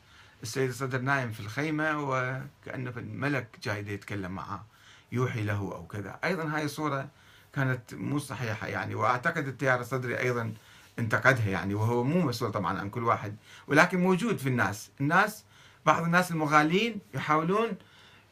السيد 0.44 0.70
الصدر 0.70 1.02
نايم 1.02 1.32
في 1.32 1.40
الخيمة 1.40 2.00
وكأنه 2.00 2.94
الملك 2.98 3.48
جاي 3.64 3.88
يتكلم 3.88 4.32
معه 4.32 4.66
يوحي 5.12 5.44
له 5.44 5.58
أو 5.58 5.88
كذا. 5.88 6.20
أيضا 6.24 6.56
هاي 6.56 6.64
الصورة 6.64 7.08
كانت 7.54 7.94
مو 7.94 8.20
صحيحة 8.20 8.68
يعني 8.68 8.96
وأعتقد 8.96 9.48
التيار 9.48 9.80
الصدري 9.80 10.20
أيضا 10.20 10.54
انتقدها 11.00 11.50
يعني 11.50 11.74
وهو 11.74 12.04
مو 12.04 12.22
مسؤول 12.22 12.52
طبعا 12.52 12.80
عن 12.80 12.90
كل 12.90 13.04
واحد 13.04 13.36
ولكن 13.68 14.00
موجود 14.00 14.38
في 14.38 14.50
الناس. 14.50 14.90
الناس 15.02 15.44
بعض 15.86 16.04
الناس 16.04 16.32
المغالين 16.32 17.00
يحاولون 17.14 17.70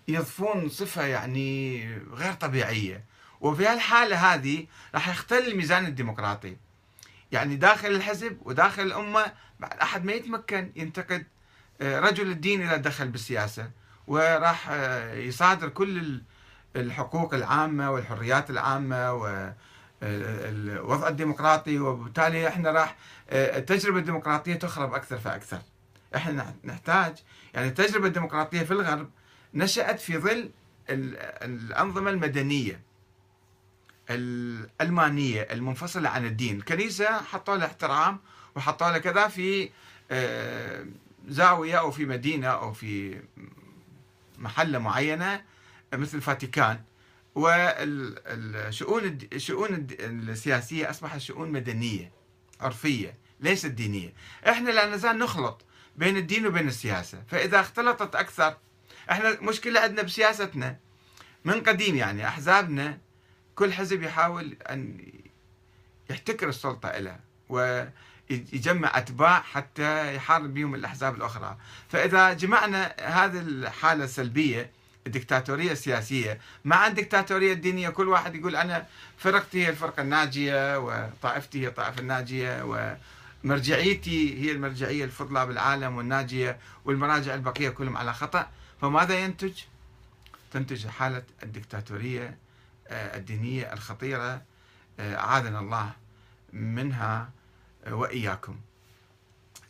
يضفون 0.08 0.70
صفة 0.70 1.04
يعني 1.06 1.84
غير 2.14 2.34
طبيعية 2.34 3.04
وفي 3.42 3.66
هالحالة 3.66 4.34
هذه 4.34 4.66
راح 4.94 5.10
يختل 5.10 5.48
الميزان 5.48 5.86
الديمقراطي. 5.86 6.58
يعني 7.32 7.56
داخل 7.56 7.88
الحزب 7.88 8.38
وداخل 8.42 8.82
الأمة 8.82 9.32
بعد 9.60 9.80
أحد 9.80 10.06
ما 10.06 10.14
يتمكن 10.14 10.72
ينتقد 10.76 11.26
آه، 11.82 12.00
رجل 12.00 12.32
الدين 12.32 12.62
إذا 12.62 12.78
دخل 12.78 13.08
بالسياسة. 13.08 13.72
وراح 14.08 14.70
آه، 14.72 15.14
يصادر 15.14 15.70
كل 15.70 16.22
الحقوق 16.76 17.34
العامة 17.34 17.92
والحريات 17.92 18.50
العامة 18.50 19.14
والوضع 19.14 21.08
الديمقراطي. 21.08 21.80
وبالتالي 21.80 22.48
إحنا 22.48 22.72
راح 22.72 22.96
آه، 23.30 23.58
التجربة 23.58 24.00
الديمقراطية 24.00 24.54
تخرب 24.54 24.94
أكثر 24.94 25.18
فأكثر. 25.18 25.60
إحنا 26.16 26.56
نحتاج 26.64 27.18
يعني 27.54 27.68
التجربة 27.68 28.08
الديمقراطية 28.08 28.64
في 28.64 28.72
الغرب 28.72 29.10
نشأت 29.54 30.00
في 30.00 30.18
ظل 30.18 30.52
الأنظمة 30.90 32.10
المدنية. 32.10 32.89
الألمانية 34.10 35.42
المنفصلة 35.42 36.10
عن 36.10 36.26
الدين. 36.26 36.58
الكنيسة 36.58 37.22
حطوا 37.22 37.58
لها 37.58 37.66
احترام 37.66 38.20
وحطوا 38.56 38.90
لها 38.90 38.98
كذا 38.98 39.28
في 39.28 39.70
آه، 40.12 40.86
زاوية 41.28 41.80
أو 41.80 41.92
في 41.92 42.06
مدينة 42.06 42.48
أو 42.48 42.74
في 42.74 43.22
محلة 44.38 44.80
معينة 44.80 45.42
مثل 45.94 46.18
الفاتيكان. 46.18 46.82
والشؤون 47.36 49.18
الشؤون 49.34 49.88
السياسية 50.00 50.90
أصبحت 50.90 51.18
شؤون 51.18 51.52
مدنية 51.52 52.12
عرفية 52.62 53.18
ليست 53.40 53.66
دينية. 53.66 54.14
إحنا 54.50 54.70
لا 54.70 54.96
نزال 54.96 55.20
نخلط 55.20 55.66
بين 55.96 56.18
الدين 56.18 56.48
وبين 56.48 56.68
السياسة. 56.68 57.24
فإذا 57.28 57.60
اختلطت 57.60 58.16
أكثر 58.16 58.58
إحنا 59.12 59.38
مشكلة 59.42 59.80
عندنا 59.80 60.02
بسياستنا 60.02 60.78
من 61.46 61.62
قديم 61.64 61.96
يعني 61.96 62.28
أحزابنا 62.28 62.98
كل 63.60 63.74
حزب 63.74 64.04
يحاول 64.04 64.58
أن 64.70 64.98
يحتكر 66.10 66.50
السلطة 66.50 66.98
له 66.98 67.20
ويجمع 67.50 68.98
أتباع 68.98 69.42
حتى 69.42 70.16
يحارب 70.16 70.54
بهم 70.54 70.76
الأحزاب 70.76 71.16
الأخرى 71.16 71.58
فإذا 71.90 72.34
جمعنا 72.34 72.96
هذه 73.02 73.40
الحالة 73.40 74.04
السلبية 74.04 74.72
الدكتاتورية 75.08 75.72
السياسية 75.72 76.40
مع 76.66 76.88
الدكتاتورية 76.88 77.54
الدينية 77.54 77.90
كل 77.90 78.08
واحد 78.08 78.36
يقول 78.36 78.56
أنا 78.56 78.88
فرقتي 79.18 79.66
هي 79.66 79.70
الفرقة 79.70 80.02
الناجية 80.02 80.80
وطائفتي 80.80 81.62
هي 81.62 81.68
الطائفة 81.68 82.00
الناجية 82.00 82.64
ومرجعيتي 83.44 84.46
هي 84.46 84.52
المرجعية 84.52 85.06
الفضلى 85.06 85.46
بالعالم 85.46 85.98
والناجية 85.98 86.58
والمراجع 86.86 87.34
البقية 87.34 87.70
كلهم 87.70 87.98
على 87.98 88.14
خطأ 88.14 88.50
فماذا 88.82 89.20
ينتج؟ 89.20 89.54
تنتج 90.52 90.88
حالة 90.88 91.24
الدكتاتورية 91.44 92.49
الدينية 92.92 93.74
الخطيرة 93.74 94.42
آه، 95.00 95.16
أعاذنا 95.16 95.60
الله 95.60 95.92
منها 96.54 97.30
آه، 97.86 97.94
وإياكم. 97.96 98.60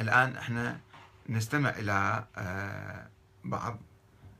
الآن 0.01 0.37
إحنا 0.37 0.79
نستمع 1.29 1.69
إلى 1.69 2.25
بعض 3.43 3.79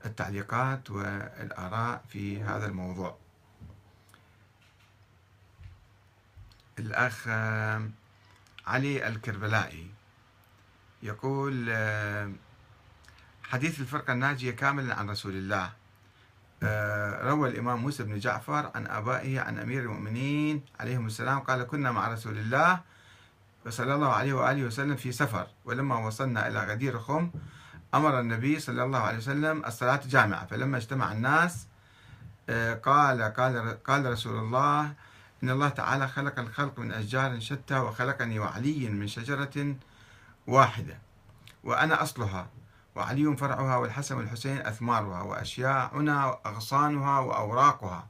التعليقات 0.05 0.91
والآراء 0.91 2.03
في 2.09 2.41
هذا 2.43 2.65
الموضوع. 2.65 3.17
الأخ 6.79 7.27
علي 8.67 9.07
الكربلائي 9.07 9.91
يقول 11.03 11.69
حديث 13.43 13.79
الفرقة 13.79 14.13
الناجية 14.13 14.51
كاملا 14.51 14.95
عن 14.95 15.09
رسول 15.09 15.33
الله. 15.35 15.63
آه، 15.65 15.78
روى 17.23 17.49
الإمام 17.49 17.79
موسى 17.79 18.03
بن 18.03 18.19
جعفر 18.19 18.71
عن 18.75 18.87
آبائه 18.87 19.39
عن 19.39 19.59
أمير 19.59 19.81
المؤمنين 19.83 20.61
عليهم 20.79 21.07
السلام 21.07 21.39
قال 21.39 21.63
كنا 21.63 21.91
مع 21.91 22.07
رسول 22.07 22.37
الله 22.37 22.79
صلى 23.69 23.95
الله 23.95 24.13
عليه 24.13 24.33
وآله 24.33 24.63
وسلم 24.63 24.95
في 24.95 25.11
سفر 25.11 25.47
ولما 25.65 26.07
وصلنا 26.07 26.47
إلى 26.47 26.59
غدير 26.59 26.99
خم 26.99 27.31
أمر 27.93 28.19
النبي 28.19 28.59
صلى 28.59 28.83
الله 28.83 28.99
عليه 28.99 29.17
وسلم 29.17 29.65
الصلاة 29.65 30.01
جامعة 30.07 30.45
فلما 30.45 30.77
اجتمع 30.77 31.11
الناس 31.11 31.67
آه، 32.49 32.73
قال 32.73 33.21
قال 33.21 33.83
قال 33.83 34.05
رسول 34.05 34.37
الله 34.37 34.93
إن 35.43 35.49
الله 35.49 35.69
تعالى 35.69 36.07
خلق 36.07 36.39
الخلق 36.39 36.79
من 36.79 36.91
أشجار 36.91 37.39
شتى 37.39 37.77
وخلقني 37.77 38.39
وعلي 38.39 38.89
من 38.89 39.07
شجرة 39.07 39.75
واحدة 40.47 40.97
وأنا 41.63 42.03
أصلها 42.03 42.47
وعلي 42.99 43.37
فرعها 43.37 43.75
والحسن 43.75 44.17
والحسين 44.17 44.57
أثمارها 44.57 45.21
وأشياعنا 45.21 46.37
أغصانها 46.45 47.19
وأوراقها. 47.19 48.07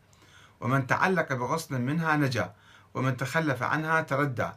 ومن 0.62 0.88
تعلق 0.88 1.34
بغصن 1.34 1.82
منها 1.82 2.16
نجا 2.16 2.54
ومن 2.94 3.18
تخلف 3.18 3.64
عنها 3.64 4.02
تردى. 4.02 4.50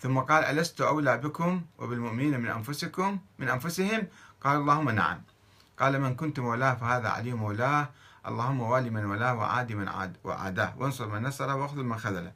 ثم 0.00 0.18
قال 0.18 0.44
ألست 0.44 0.80
أولى 0.80 1.16
بكم 1.16 1.62
وبالمؤمنين 1.78 2.40
من 2.40 2.50
أنفسكم؟ 2.50 3.18
من 3.38 3.48
أنفسهم؟ 3.48 4.06
قال 4.40 4.56
اللهم 4.56 4.90
نعم. 4.90 5.22
قال 5.78 6.00
من 6.00 6.14
كنت 6.14 6.40
مولاه 6.40 6.74
فهذا 6.74 7.08
علي 7.08 7.32
مولاه. 7.32 7.88
اللهم 8.26 8.60
والي 8.60 8.90
من 8.90 9.04
ولاه 9.04 9.34
وعادي 9.34 9.74
من 9.74 9.88
عاد 9.88 10.16
وعاداه. 10.24 10.74
وانصر 10.78 11.06
من 11.08 11.22
نصره 11.22 11.54
واخذل 11.54 11.84
من 11.84 11.98
خذله. 11.98 12.32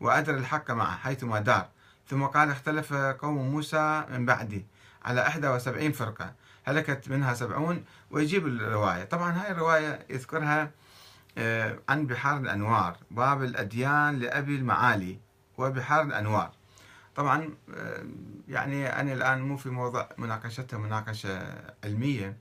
وأدر 0.00 0.34
الحق 0.34 0.70
معه 0.70 0.96
حيثما 0.96 1.40
دار. 1.40 1.68
ثم 2.08 2.24
قال 2.24 2.50
اختلف 2.50 2.92
قوم 2.92 3.38
موسى 3.50 4.04
من 4.10 4.26
بعده 4.26 4.62
على 5.04 5.20
71 5.20 5.92
فرقة. 5.92 6.34
هلكت 6.68 7.08
منها 7.08 7.34
سبعون 7.34 7.84
ويجيب 8.10 8.46
الرواية. 8.46 9.04
طبعا 9.04 9.32
هاي 9.32 9.50
الرواية 9.50 10.06
يذكرها 10.10 10.70
آه، 11.38 11.78
عن 11.88 12.06
بحار 12.06 12.40
الأنوار 12.40 12.96
باب 13.10 13.42
الأديان 13.42 14.18
لأبي 14.18 14.56
المعالي 14.56 15.18
وبحار 15.58 16.02
الأنوار. 16.02 16.50
طبعا 17.16 17.54
آه، 17.74 18.04
يعني 18.48 19.00
أنا 19.00 19.12
الآن 19.12 19.42
مو 19.42 19.56
في 19.56 19.70
موضع 19.70 20.06
مناقشتها 20.18 20.78
مناقشة 20.78 21.54
علمية 21.84 22.36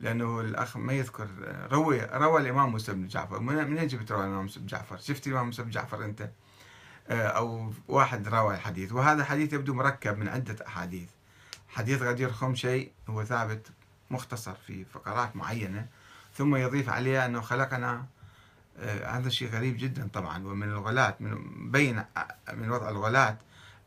لأنه 0.00 0.40
الأخ 0.40 0.76
ما 0.76 0.92
يذكر 0.92 1.28
آه، 1.44 1.66
روي 1.66 2.00
روى 2.00 2.40
الإمام 2.40 2.70
موسى 2.70 2.92
بن 2.92 3.06
جعفر. 3.06 3.40
من 3.40 3.86
جبت 3.86 4.12
روى 4.12 4.20
الإمام 4.20 4.42
موسى 4.42 4.60
بن 4.60 4.66
جعفر؟ 4.66 4.96
شفت 4.96 5.26
الإمام 5.26 5.46
موسى 5.46 5.62
بن 5.62 5.70
جعفر 5.70 6.04
أنت؟ 6.04 6.30
أو 7.10 7.72
واحد 7.88 8.28
روى 8.28 8.54
الحديث. 8.54 8.92
وهذا 8.92 9.24
حديث 9.24 9.52
يبدو 9.52 9.74
مركب 9.74 10.18
من 10.18 10.28
عدة 10.28 10.66
أحاديث. 10.66 11.08
حديث 11.74 12.02
غدير 12.02 12.32
خم 12.32 12.54
شيء 12.54 12.92
هو 13.08 13.24
ثابت 13.24 13.68
مختصر 14.10 14.54
في 14.66 14.84
فقرات 14.84 15.36
معينة 15.36 15.86
ثم 16.34 16.56
يضيف 16.56 16.88
عليها 16.88 17.26
أنه 17.26 17.40
خلقنا 17.40 18.06
آه، 18.78 19.18
هذا 19.18 19.28
الشيء 19.28 19.50
غريب 19.50 19.76
جدا 19.78 20.08
طبعا 20.12 20.46
ومن 20.46 20.68
الغلات 20.68 21.22
من 21.22 21.70
بين 21.70 22.04
من 22.52 22.70
وضع 22.70 22.88
الغلات 22.88 23.38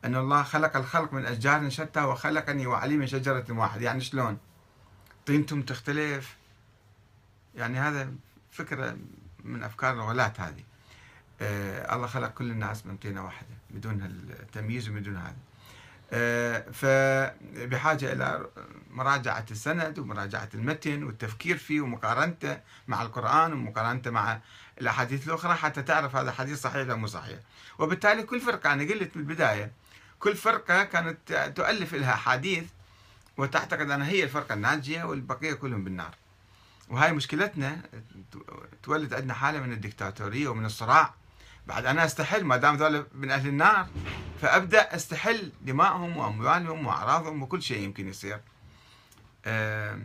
أن 0.04 0.16
الله 0.16 0.42
خلق 0.42 0.76
الخلق 0.76 1.12
من 1.12 1.26
أشجار 1.26 1.68
شتى 1.68 2.00
وخلقني 2.00 2.66
وعلي 2.66 2.96
من 2.96 3.06
شجرة 3.06 3.44
واحد. 3.50 3.82
يعني 3.82 4.00
شلون؟ 4.00 4.38
طينتم 5.26 5.62
تختلف. 5.62 6.36
يعني 7.54 7.78
هذا 7.78 8.12
فكرة 8.50 8.96
من 9.44 9.62
أفكار 9.62 9.92
الغلات 9.94 10.40
هذه. 10.40 10.64
آه 11.40 11.94
الله 11.94 12.06
خلق 12.06 12.28
كل 12.28 12.50
الناس 12.50 12.86
من 12.86 12.96
طينة 12.96 13.24
واحدة 13.24 13.54
بدون 13.70 14.02
التمييز 14.42 14.88
وبدون 14.88 15.16
هذا. 15.16 15.28
آه، 15.28 15.57
فبحاجة 16.72 18.12
إلى 18.12 18.46
مراجعة 18.90 19.46
السند 19.50 19.98
ومراجعة 19.98 20.48
المتن 20.54 21.02
والتفكير 21.02 21.56
فيه 21.58 21.80
ومقارنته 21.80 22.60
مع 22.88 23.02
القرآن 23.02 23.52
ومقارنته 23.52 24.10
مع 24.10 24.40
الأحاديث 24.80 25.28
الأخرى 25.28 25.54
حتى 25.54 25.82
تعرف 25.82 26.16
هذا 26.16 26.30
الحديث 26.30 26.60
صحيح 26.60 26.76
ولا 26.76 26.94
مو 26.94 27.06
صحيح. 27.06 27.38
وبالتالي 27.78 28.22
كل 28.22 28.40
فرقة 28.40 28.72
أنا 28.72 28.82
قلت 28.82 29.16
من 29.16 29.22
البداية 29.22 29.72
كل 30.18 30.36
فرقة 30.36 30.84
كانت 30.84 31.52
تؤلف 31.56 31.94
لها 31.94 32.14
أحاديث 32.14 32.64
وتعتقد 33.36 33.90
أنها 33.90 34.08
هي 34.08 34.24
الفرقة 34.24 34.54
الناجية 34.54 35.04
والبقية 35.04 35.52
كلهم 35.52 35.84
بالنار. 35.84 36.14
وهاي 36.88 37.12
مشكلتنا 37.12 37.82
تولد 38.82 39.14
عندنا 39.14 39.34
حالة 39.34 39.60
من 39.60 39.72
الدكتاتورية 39.72 40.48
ومن 40.48 40.64
الصراع 40.64 41.14
بعد 41.68 41.86
أنا 41.86 42.04
أستحل 42.04 42.44
ما 42.44 42.56
دام 42.56 42.76
ذولا 42.76 43.04
من 43.14 43.30
أهل 43.30 43.48
النار 43.48 43.86
فأبدأ 44.40 44.94
أستحل 44.94 45.52
دمائهم 45.62 46.16
وأموالهم 46.16 46.86
وأعراضهم 46.86 47.42
وكل 47.42 47.62
شيء 47.62 47.82
يمكن 47.82 48.08
يصير. 48.08 48.40
أه 49.44 49.98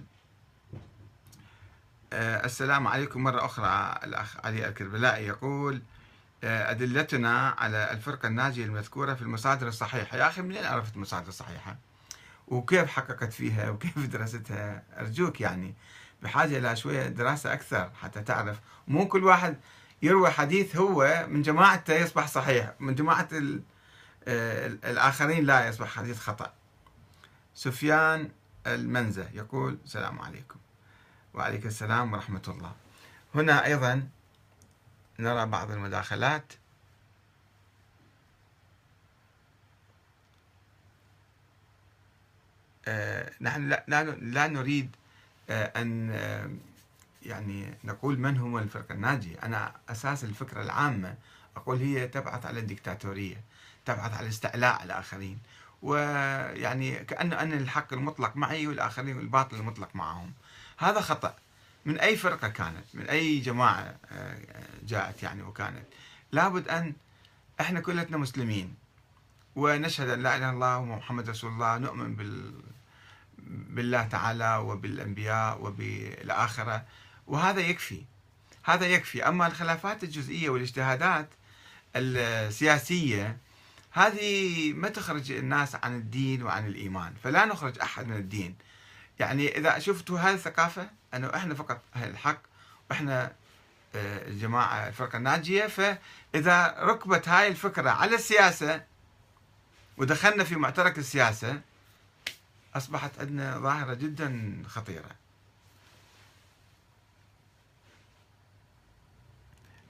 السلام 2.13 2.87
عليكم 2.87 3.23
مرة 3.23 3.45
أخرى 3.45 3.99
الأخ 4.03 4.45
علي 4.45 4.67
الكربلائي 4.67 5.27
يقول 5.27 5.81
آه، 6.43 6.71
أدلتنا 6.71 7.55
على 7.57 7.91
الفرقة 7.91 8.27
الناجية 8.27 8.65
المذكورة 8.65 9.13
في 9.13 9.21
المصادر 9.21 9.67
الصحيحة. 9.67 10.17
يا 10.17 10.27
أخي 10.27 10.41
منين 10.41 10.65
عرفت 10.65 10.95
المصادر 10.95 11.27
الصحيحة؟ 11.27 11.77
وكيف 12.47 12.89
حققت 12.89 13.33
فيها؟ 13.33 13.69
وكيف 13.69 13.97
درستها 14.15 14.83
أرجوك 14.99 15.41
يعني 15.41 15.73
بحاجة 16.23 16.57
إلى 16.57 16.75
شوية 16.75 17.07
دراسة 17.07 17.53
أكثر 17.53 17.91
حتى 18.01 18.21
تعرف. 18.21 18.59
مو 18.87 19.07
كل 19.07 19.23
واحد 19.23 19.57
يروى 20.03 20.29
حديث 20.29 20.75
هو 20.75 21.25
من 21.29 21.41
جماعته 21.41 21.93
يصبح 21.93 22.27
صحيح 22.27 22.73
من 22.79 22.95
جماعة 22.95 23.29
آه، 24.27 24.67
الآخرين 24.67 25.45
لا 25.45 25.67
يصبح 25.67 25.87
حديث 25.87 26.19
خطأ. 26.19 26.53
سفيان 27.55 28.31
المنزة 28.67 29.29
يقول 29.33 29.77
السلام 29.85 30.21
عليكم. 30.21 30.59
وعليك 31.33 31.65
السلام 31.65 32.13
ورحمة 32.13 32.41
الله. 32.47 32.71
هنا 33.35 33.65
أيضا 33.65 34.07
نرى 35.19 35.45
بعض 35.45 35.71
المداخلات. 35.71 36.53
آه، 42.87 43.31
نحن 43.41 43.77
لا 44.21 44.47
نريد 44.47 44.95
آه، 45.49 45.81
أن 45.81 46.11
يعني 47.25 47.73
نقول 47.83 48.19
من 48.19 48.37
هم 48.37 48.57
الفرقة؟ 48.57 48.93
الناجية 48.93 49.35
أنا 49.43 49.71
أساس 49.89 50.23
الفكرة 50.23 50.61
العامة 50.61 51.15
أقول 51.57 51.77
هي 51.77 52.07
تبعث 52.07 52.45
على 52.45 52.59
الدكتاتورية 52.59 53.41
تبحث 53.85 54.13
على 54.13 54.23
الاستعلاء 54.23 54.73
على 54.73 54.83
الآخرين. 54.83 55.39
ويعني 55.81 56.95
كأنه 56.95 57.39
أنا 57.39 57.55
الحق 57.55 57.93
المطلق 57.93 58.35
معي 58.37 58.67
والآخرين 58.67 59.19
الباطل 59.19 59.55
المطلق 59.55 59.95
معهم. 59.95 60.33
هذا 60.77 61.01
خطأ. 61.01 61.35
من 61.85 61.99
أي 61.99 62.17
فرقة 62.17 62.47
كانت؟ 62.47 62.85
من 62.93 63.09
أي 63.09 63.39
جماعة 63.39 63.95
آه، 64.11 64.37
جاءت 64.83 65.23
يعني 65.23 65.43
وكانت؟ 65.43 65.85
لابد 66.31 66.67
أن 66.67 66.93
إحنا 67.61 67.79
كلنا 67.79 68.17
مسلمين. 68.17 68.75
ونشهد 69.55 70.09
أن 70.09 70.23
لا 70.23 70.35
إله 70.35 70.49
إلا 70.49 70.55
الله 70.55 70.77
ومحمد 70.77 71.29
رسول 71.29 71.51
الله 71.51 71.77
نؤمن 71.77 72.15
بال 72.15 72.53
بالله 73.47 74.03
تعالى 74.03 74.55
وبالأنبياء 74.55 75.61
وبالآخرة. 75.61 76.85
وهذا 77.27 77.61
يكفي. 77.61 78.03
هذا 78.63 78.85
يكفي. 78.85 79.27
أما 79.27 79.47
الخلافات 79.47 80.03
الجزئية 80.03 80.49
والاجتهادات 80.49 81.29
السياسية 81.95 83.37
هذه 83.91 84.73
ما 84.73 84.89
تخرج 84.89 85.31
الناس 85.31 85.75
عن 85.75 85.95
الدين 85.95 86.43
وعن 86.43 86.67
الإيمان 86.67 87.13
فلا 87.23 87.45
نخرج 87.45 87.79
أحد 87.79 88.07
من 88.07 88.15
الدين. 88.15 88.55
يعني 89.19 89.57
إذا 89.57 89.79
شفتوا 89.79 90.19
هذه 90.19 90.33
الثقافة 90.33 90.89
أنه 91.13 91.31
إحنا 91.35 91.55
فقط 91.55 91.81
أهل 91.95 92.09
الحق 92.09 92.41
وإحنا 92.89 93.33
آه، 93.95 94.27
الجماعة 94.27 94.87
الفرقة 94.87 95.17
الناجية 95.17 95.67
فإذا 95.67 96.75
ركبت 96.79 97.29
هاي 97.29 97.47
الفكرة 97.47 97.89
على 97.89 98.15
السياسة 98.15 98.83
ودخلنا 99.97 100.43
في 100.43 100.55
معترك 100.55 100.97
السياسة 100.97 101.61
أصبحت 102.75 103.19
عندنا 103.19 103.59
ظاهرة 103.59 103.93
جدا 103.93 104.63
خطيرة. 104.67 105.22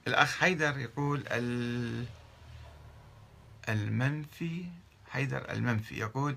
الأخ 0.06 0.36
حيدر 0.38 0.78
يقول 0.78 1.24
المنفي 3.68 4.66
حيدر 5.10 5.50
المنفي 5.50 5.98
يقول 5.98 6.36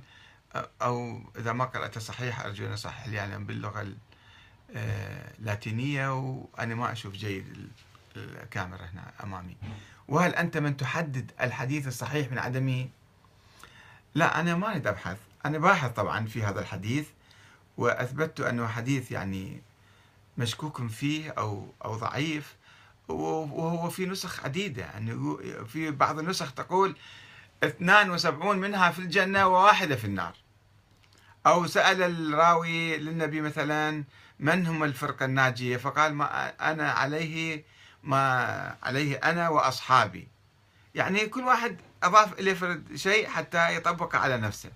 أو 0.81 1.21
إذا 1.37 1.53
ما 1.53 1.65
قرأت 1.65 1.97
صحيح 1.97 2.39
أرجو 2.39 2.65
أن 2.65 2.71
أصحح 2.71 3.07
لي 3.07 3.15
يعني 3.15 3.43
باللغة 3.43 3.93
اللاتينية 4.69 6.13
وأنا 6.19 6.75
ما 6.75 6.91
أشوف 6.91 7.13
جيد 7.13 7.69
الكاميرا 8.15 8.85
هنا 8.85 9.11
أمامي. 9.23 9.57
وهل 10.07 10.35
أنت 10.35 10.57
من 10.57 10.77
تحدد 10.77 11.31
الحديث 11.41 11.87
الصحيح 11.87 12.31
من 12.31 12.39
عدمه 12.39 12.89
لا 14.15 14.39
أنا 14.39 14.55
ما 14.55 14.71
أريد 14.71 14.87
أبحث. 14.87 15.17
أنا 15.45 15.57
باحث 15.57 15.91
طبعا 15.91 16.25
في 16.25 16.43
هذا 16.43 16.59
الحديث 16.59 17.07
وأثبتت 17.77 18.39
أنه 18.39 18.67
حديث 18.67 19.11
يعني 19.11 19.61
مشكوك 20.37 20.87
فيه 20.87 21.31
أو 21.31 21.73
أو 21.85 21.95
ضعيف. 21.95 22.55
وهو 23.07 23.89
في 23.89 24.05
نسخ 24.05 24.43
عديدة 24.45 24.81
يعني 24.81 25.37
في 25.65 25.91
بعض 25.91 26.19
النسخ 26.19 26.53
تقول 26.53 26.95
72 27.63 28.57
منها 28.57 28.91
في 28.91 28.99
الجنة 28.99 29.47
وواحدة 29.47 29.95
في 29.95 30.05
النار. 30.05 30.33
أو 31.47 31.67
سأل 31.67 32.03
الراوي 32.03 32.97
للنبي 32.97 33.41
مثلا 33.41 34.03
من 34.39 34.67
هم 34.67 34.83
الفرقة 34.83 35.25
الناجية؟ 35.25 35.77
فقال 35.77 36.13
ما 36.13 36.53
أنا 36.71 36.91
عليه 36.91 37.63
ما 38.03 38.77
عليه 38.83 39.15
أنا 39.15 39.49
وأصحابي. 39.49 40.27
يعني 40.95 41.25
كل 41.25 41.41
واحد 41.43 41.77
أضاف 42.03 42.39
إليه 42.39 42.81
شيء 42.95 43.27
حتى 43.27 43.75
يطبقه 43.75 44.17
على 44.17 44.37
نفسه. 44.37 44.69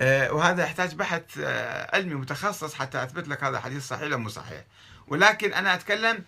آه، 0.00 0.32
وهذا 0.32 0.64
يحتاج 0.64 0.94
بحث 0.94 1.38
آه، 1.38 1.96
علمي 1.96 2.14
متخصص 2.14 2.74
حتى 2.74 3.02
أثبت 3.02 3.28
لك 3.28 3.44
هذا 3.44 3.60
حديث 3.60 3.88
صحيح 3.88 4.12
أو 4.12 4.18
مو 4.18 4.28
صحيح. 4.28 4.64
ولكن 5.08 5.52
أنا 5.52 5.74
أتكلم 5.74 6.24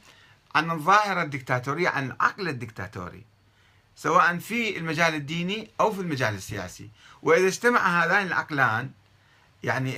عن 0.54 0.70
الظاهرة 0.70 1.22
الدكتاتورية 1.22 1.88
عن 1.88 2.06
العقل 2.06 2.48
الدكتاتوري 2.48 3.24
سواء 3.96 4.38
في 4.38 4.78
المجال 4.78 5.14
الديني 5.14 5.70
أو 5.80 5.92
في 5.92 6.00
المجال 6.00 6.34
السياسي. 6.34 6.90
وإذا 7.22 7.46
اجتمع 7.46 8.04
هذان 8.04 8.26
العقلان 8.26 8.90
يعني 9.62 9.94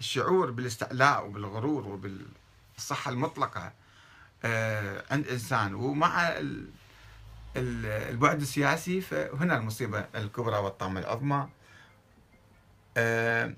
الشعور 0.00 0.50
بالاستعلاء 0.50 1.26
وبالغرور 1.26 1.86
وبالصحة 1.86 3.10
المطلقة 3.10 3.72
آه، 4.44 5.04
عند 5.10 5.28
إنسان 5.28 5.74
ومع 5.74 6.34
البعد 7.56 8.40
السياسي 8.40 9.00
فهنا 9.00 9.56
المصيبة 9.56 10.06
الكبرى 10.14 10.56
والطامة 10.56 11.00
العظمى. 11.00 11.48
آه، 12.96 13.54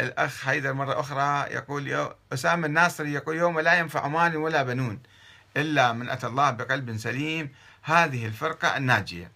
الأخ 0.00 0.44
حيدر 0.44 0.72
مرة 0.72 1.00
أخرى 1.00 1.54
يقول 1.54 2.14
أسامة 2.32 2.66
الناصري 2.66 3.12
يقول 3.12 3.36
يوم 3.36 3.60
لا 3.60 3.74
ينفع 3.74 4.08
مال 4.08 4.36
ولا 4.36 4.62
بنون 4.62 5.00
إلا 5.56 5.92
من 5.92 6.10
أتى 6.10 6.26
الله 6.26 6.50
بقلب 6.50 6.96
سليم. 6.96 7.52
هذه 7.82 8.26
الفرقة 8.26 8.76
الناجية. 8.76 9.30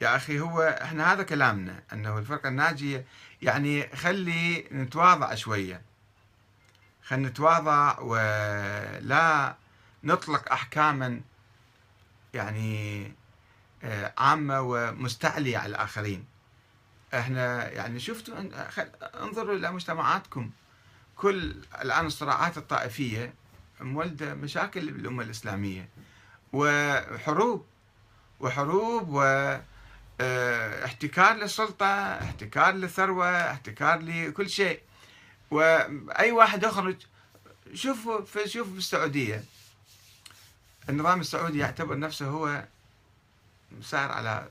يا 0.00 0.16
أخي 0.16 0.40
هو 0.40 0.78
إحنا 0.82 1.12
هذا 1.12 1.22
كلامنا 1.22 1.82
أنه 1.92 2.18
الفرقة 2.18 2.48
الناجية 2.48 3.04
يعني 3.42 3.96
خلي 3.96 4.68
نتواضع 4.72 5.34
شوية. 5.34 5.82
خلينا 7.02 7.28
نتواضع 7.28 7.98
ولا 8.00 9.54
نطلق 10.04 10.52
أحكاما 10.52 11.20
يعني 12.34 13.12
آه، 13.84 14.12
عامة 14.18 14.60
ومستعلية 14.60 15.58
على 15.58 15.70
الآخرين. 15.70 16.24
إحنا 17.14 17.68
يعني 17.68 18.00
شفتوا 18.00 18.34
انظروا 19.24 19.56
إلى 19.56 19.72
مجتمعاتكم. 19.72 20.50
كل 21.16 21.54
الآن 21.82 22.06
الصراعات 22.06 22.58
الطائفية 22.58 23.34
مولدة 23.80 24.34
مشاكل 24.34 24.90
بالأمة 24.92 25.22
الإسلامية. 25.22 25.88
وحروب 26.52 27.66
وحروب 28.40 29.08
و 29.08 29.20
آه، 30.22 30.84
احتكار 30.84 31.36
للسلطة 31.36 31.86
احتكار 32.22 32.74
للثروة 32.74 33.50
احتكار 33.50 33.98
لكل 34.00 34.50
شيء. 34.50 34.80
وأي 35.50 36.32
واحد 36.32 36.62
يخرج 36.62 36.96
شوفوا 37.74 38.46
شوفوا 38.46 38.72
في 38.72 38.78
السعودية. 38.78 39.44
النظام 40.88 41.20
السعودي 41.20 41.58
يعتبر 41.58 41.98
نفسه 41.98 42.26
هو 42.26 42.64
سار 43.82 44.12
على 44.12 44.48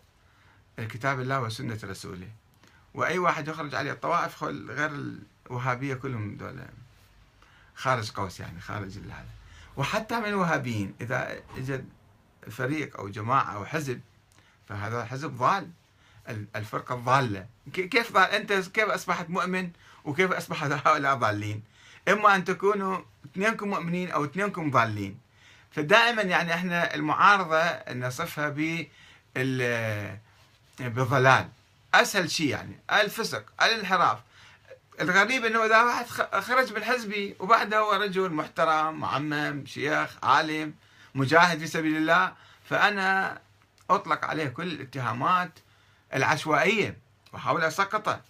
كتاب 0.78 1.20
الله 1.20 1.42
وسنة 1.42 1.80
رسوله. 1.84 2.28
وأي 2.94 3.20
واحد 3.20 3.48
يخرج 3.48 3.76
عليه 3.76 3.92
الطوائف 3.92 4.44
غير 4.44 4.92
الوهابية 5.50 5.94
كلهم 5.94 6.36
دول. 6.36 6.60
خارج 7.76 8.12
قوس 8.12 8.40
يعني 8.40 8.60
خارج 8.60 8.98
هذا. 8.98 9.26
وحتى 9.78 10.20
من 10.20 10.26
الوهابيين 10.26 10.94
إذا 11.02 11.42
اجى 11.58 11.84
فريق 12.50 12.98
أو 12.98 13.10
جماعة 13.10 13.56
أو 13.56 13.66
حزب 13.66 14.02
فهذا 14.70 15.06
حزب 15.06 15.38
ضال. 15.38 15.70
الفرقة 16.56 16.96
الضالة. 16.96 17.46
كيف 17.74 18.14
ضال؟ 18.14 18.30
أنت 18.32 18.54
كيف 18.54 18.90
أصبحت 18.90 19.30
مؤمن؟ 19.30 19.70
وكيف 20.06 20.32
اصبح 20.32 20.64
هؤلاء 20.88 21.16
ضالين؟ 21.16 21.64
إما 22.08 22.36
أن 22.36 22.44
تكونوا 22.44 23.00
اثنينكم 23.26 23.70
مؤمنين 23.70 24.12
أو 24.12 24.26
اثنينكم 24.26 24.72
ضالين. 24.72 25.20
فدائما 25.72 26.22
يعني 26.22 26.54
إحنا 26.54 26.96
المعارضة 26.96 27.94
نصفها 27.94 28.50
بالضلال 30.80 31.50
أسهل 31.94 32.32
شيء 32.32 32.48
يعني 32.48 32.80
الفسق 32.92 33.44
الانحراف. 33.64 34.20
الغريب 35.02 35.46
إنه 35.46 35.66
إذا 35.66 35.84
واحد 35.84 36.06
خرج 36.42 36.74
من 36.74 36.84
حزبي 36.84 37.36
وبعده 37.40 37.80
هو 37.80 37.92
رجل 37.92 38.34
محترم 38.34 39.00
معمم 39.00 39.66
شيخ 39.66 40.18
عالم 40.24 40.74
مجاهد 41.16 41.60
في 41.60 41.68
سبيل 41.68 41.98
الله 41.98 42.34
فأنا 42.64 43.42
أطلق 43.90 44.26
عليه 44.26 44.48
كل 44.48 44.68
الاتهامات 44.68 45.52
العشوائية 46.14 46.98
وأحاول 47.34 47.64
أسقطه 47.64 48.22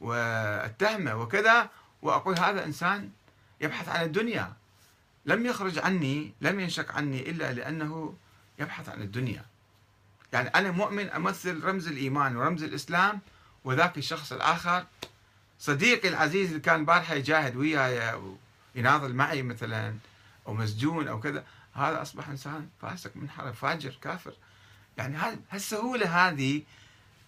وأتهمه 0.00 1.14
وكذا 1.14 1.68
وأقول 2.02 2.38
هذا 2.38 2.64
إنسان 2.64 3.10
يبحث 3.60 3.88
عن 3.88 4.04
الدنيا. 4.04 4.52
لم 5.26 5.46
يخرج 5.46 5.78
عني 5.78 6.34
لم 6.40 6.60
ينشق 6.60 6.92
عني 6.92 7.30
إلا 7.30 7.52
لأنه 7.52 8.14
يبحث 8.58 8.88
عن 8.88 9.02
الدنيا. 9.02 9.44
يعني 10.32 10.48
أنا 10.48 10.70
مؤمن 10.70 11.10
أمثل 11.10 11.64
رمز 11.64 11.88
الإيمان 11.88 12.36
ورمز 12.36 12.62
الإسلام 12.62 13.20
وذاك 13.64 13.98
الشخص 13.98 14.32
الآخر. 14.32 14.86
صديقي 15.58 16.08
العزيز 16.08 16.48
اللي 16.48 16.60
كان 16.60 16.84
بارحة 16.84 17.14
يجاهد 17.14 17.56
وياي 17.56 18.20
ويناضل 18.76 19.14
معي 19.14 19.42
مثلا 19.42 19.94
أو 20.46 20.54
مسجون 20.54 21.08
أو 21.08 21.20
كذا 21.20 21.44
هذا 21.74 22.02
أصبح 22.02 22.28
إنسان 22.28 22.68
فاسق 22.82 23.10
منحرف 23.14 23.60
فاجر 23.60 23.98
كافر. 24.02 24.32
يعني 24.98 25.18
هالسهولة 25.50 26.28
هذه 26.28 26.62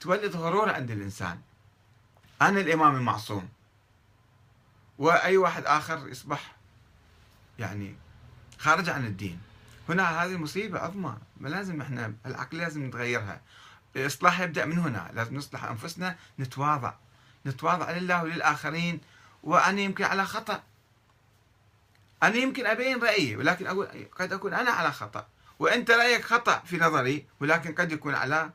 تولد 0.01 0.37
غرور 0.37 0.71
عند 0.71 0.91
الإنسان. 0.91 1.41
أنا 2.43 2.61
الإمام 2.61 2.97
المعصوم. 2.97 3.49
وأي 4.99 5.37
واحد 5.37 5.65
آخر 5.67 6.09
يصبح 6.09 6.57
يعني 7.59 7.95
خارج 8.59 8.89
عن 8.89 9.07
الدين. 9.07 9.41
هنا 9.89 10.25
هذه 10.25 10.37
مصيبة 10.37 10.79
عظمى 10.79 11.17
ما 11.37 11.49
لازم 11.49 11.81
إحنا 11.81 12.15
العقل 12.27 12.59
لازم 12.59 12.87
نتغيرها. 12.87 13.41
الإصلاح 13.97 14.41
يبدأ 14.41 14.65
من 14.65 14.79
هنا 14.79 15.11
لازم 15.15 15.37
نصلح 15.37 15.65
أنفسنا 15.65 16.17
نتواضع. 16.39 16.95
نتواضع 17.47 17.91
لله 17.91 18.23
وللآخرين. 18.23 19.01
وأنا 19.43 19.81
يمكن 19.81 20.05
على 20.05 20.25
خطأ. 20.25 20.63
أنا 22.23 22.37
يمكن 22.37 22.67
أبين 22.67 23.03
رأيي 23.03 23.37
ولكن 23.37 23.67
أقول 23.67 23.89
قد 24.19 24.33
أكون 24.33 24.55
أنا 24.55 24.71
على 24.71 24.93
خطأ. 24.93 25.27
وأنت 25.59 25.91
رأيك 25.91 26.25
خطأ 26.25 26.59
في 26.59 26.79
نظري 26.79 27.27
ولكن 27.41 27.75
قد 27.75 27.93
يكون 27.93 28.15
على 28.15 28.51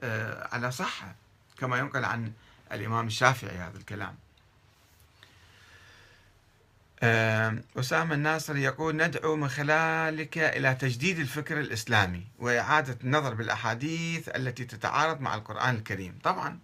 آه 0.00 0.48
على 0.54 0.70
صحة 0.70 1.14
كما 1.58 1.78
ينقل 1.78 2.04
عن 2.04 2.32
الإمام 2.72 3.06
الشافعي 3.06 3.56
هذا 3.56 3.78
الكلام. 3.78 4.16
أسامة 7.02 8.14
الناصر 8.14 8.56
يقول 8.56 8.96
ندعو 8.96 9.36
من 9.36 9.48
خلالك 9.48 10.38
إلى 10.38 10.74
تجديد 10.74 11.18
الفكر 11.18 11.60
الإسلامي 11.60 12.26
وإعادة 12.38 12.98
النظر 13.04 13.34
بالأحاديث 13.34 14.28
التي 14.28 14.64
تتعارض 14.64 15.20
مع 15.20 15.34
القرآن 15.34 15.74
الكريم. 15.74 16.18
طبعا 16.24 16.58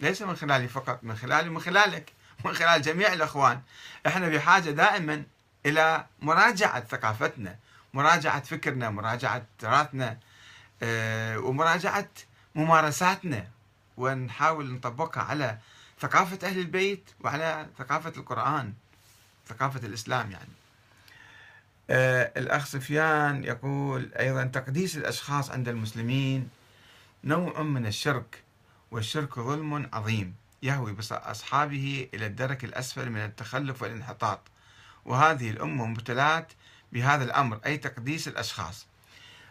ليس 0.00 0.22
من 0.22 0.36
خلالي 0.36 0.68
فقط 0.68 1.04
من 1.04 1.16
خلالي 1.16 1.50
من 1.50 1.60
خلالك 1.60 2.12
من 2.44 2.52
خلال 2.54 2.82
جميع 2.82 3.12
الأخوان. 3.12 3.60
إحنا 4.06 4.28
بحاجة 4.28 4.70
دائما 4.70 5.22
إلى 5.66 6.06
مراجعة 6.22 6.80
ثقافتنا 6.84 7.56
مراجعة 7.94 8.40
فكرنا 8.40 8.90
مراجعة 8.90 9.42
تراثنا 9.58 10.18
آه، 10.82 11.38
ومراجعة 11.38 12.08
ممارساتنا. 12.54 13.46
ونحاول 13.96 14.72
نطبقها 14.72 15.22
على 15.22 15.58
ثقافة 16.00 16.48
أهل 16.48 16.58
البيت 16.58 17.10
وعلى 17.20 17.66
ثقافة 17.78 18.12
القرآن. 18.16 18.72
ثقافة 19.48 19.86
الإسلام 19.86 20.30
يعني. 20.30 20.50
آه 21.90 22.32
الأخ 22.36 22.66
سفيان 22.66 23.44
يقول 23.44 24.12
أيضا 24.18 24.44
تقديس 24.44 24.96
الأشخاص 24.96 25.50
عند 25.50 25.68
المسلمين 25.68 26.48
نوع 27.24 27.62
من 27.62 27.86
الشرك 27.86 28.42
والشرك 28.90 29.40
ظلم 29.40 29.88
عظيم 29.92 30.34
يهوي 30.62 30.92
بأصحابه 30.92 32.08
إلى 32.14 32.26
الدرك 32.26 32.64
الأسفل 32.64 33.10
من 33.10 33.20
التخلف 33.20 33.82
والانحطاط. 33.82 34.40
وهذه 35.04 35.50
الأمة 35.50 35.86
مبتلات 35.86 36.52
بهذا 36.92 37.24
الأمر 37.24 37.60
أي 37.66 37.76
تقديس 37.76 38.28
الأشخاص. 38.28 38.86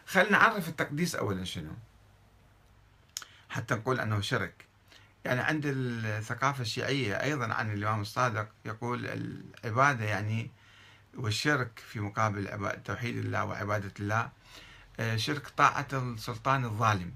خلينا 0.06 0.30
نعرف 0.30 0.68
التقديس 0.68 1.14
أولا 1.14 1.44
شنو. 1.44 1.72
حتى 3.48 3.74
نقول 3.74 4.00
أنه 4.00 4.20
شرك. 4.20 4.67
يعني 5.28 5.40
عند 5.40 5.62
الثقافة 5.66 6.62
الشيعية 6.62 7.22
أيضا 7.22 7.52
عن 7.52 7.72
الإمام 7.72 8.00
الصادق 8.00 8.48
يقول 8.64 9.06
العبادة 9.06 10.04
يعني 10.04 10.50
والشرك 11.14 11.82
في 11.88 12.00
مقابل 12.00 12.72
توحيد 12.84 13.16
الله 13.16 13.44
وعبادة 13.44 13.92
الله 14.00 14.30
آه، 15.00 15.16
شرك 15.16 15.48
طاعة 15.48 15.86
السلطان 15.92 16.64
الظالم. 16.64 17.14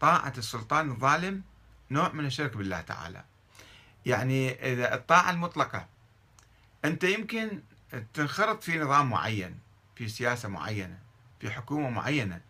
طاعة 0.00 0.32
السلطان 0.38 0.90
الظالم 0.90 1.42
نوع 1.90 2.12
من 2.12 2.26
الشرك 2.26 2.56
بالله 2.56 2.80
تعالى. 2.80 3.24
يعني 4.06 4.72
إذا 4.72 4.94
الطاعة 4.94 5.30
المطلقة 5.30 5.86
أنت 6.84 7.04
يمكن 7.04 7.62
تنخرط 8.14 8.62
في 8.62 8.78
نظام 8.78 9.10
معين 9.10 9.58
في 9.94 10.08
سياسة 10.08 10.48
معينة 10.48 10.98
في 11.40 11.50
حكومة 11.50 11.90
معينة 11.90 12.40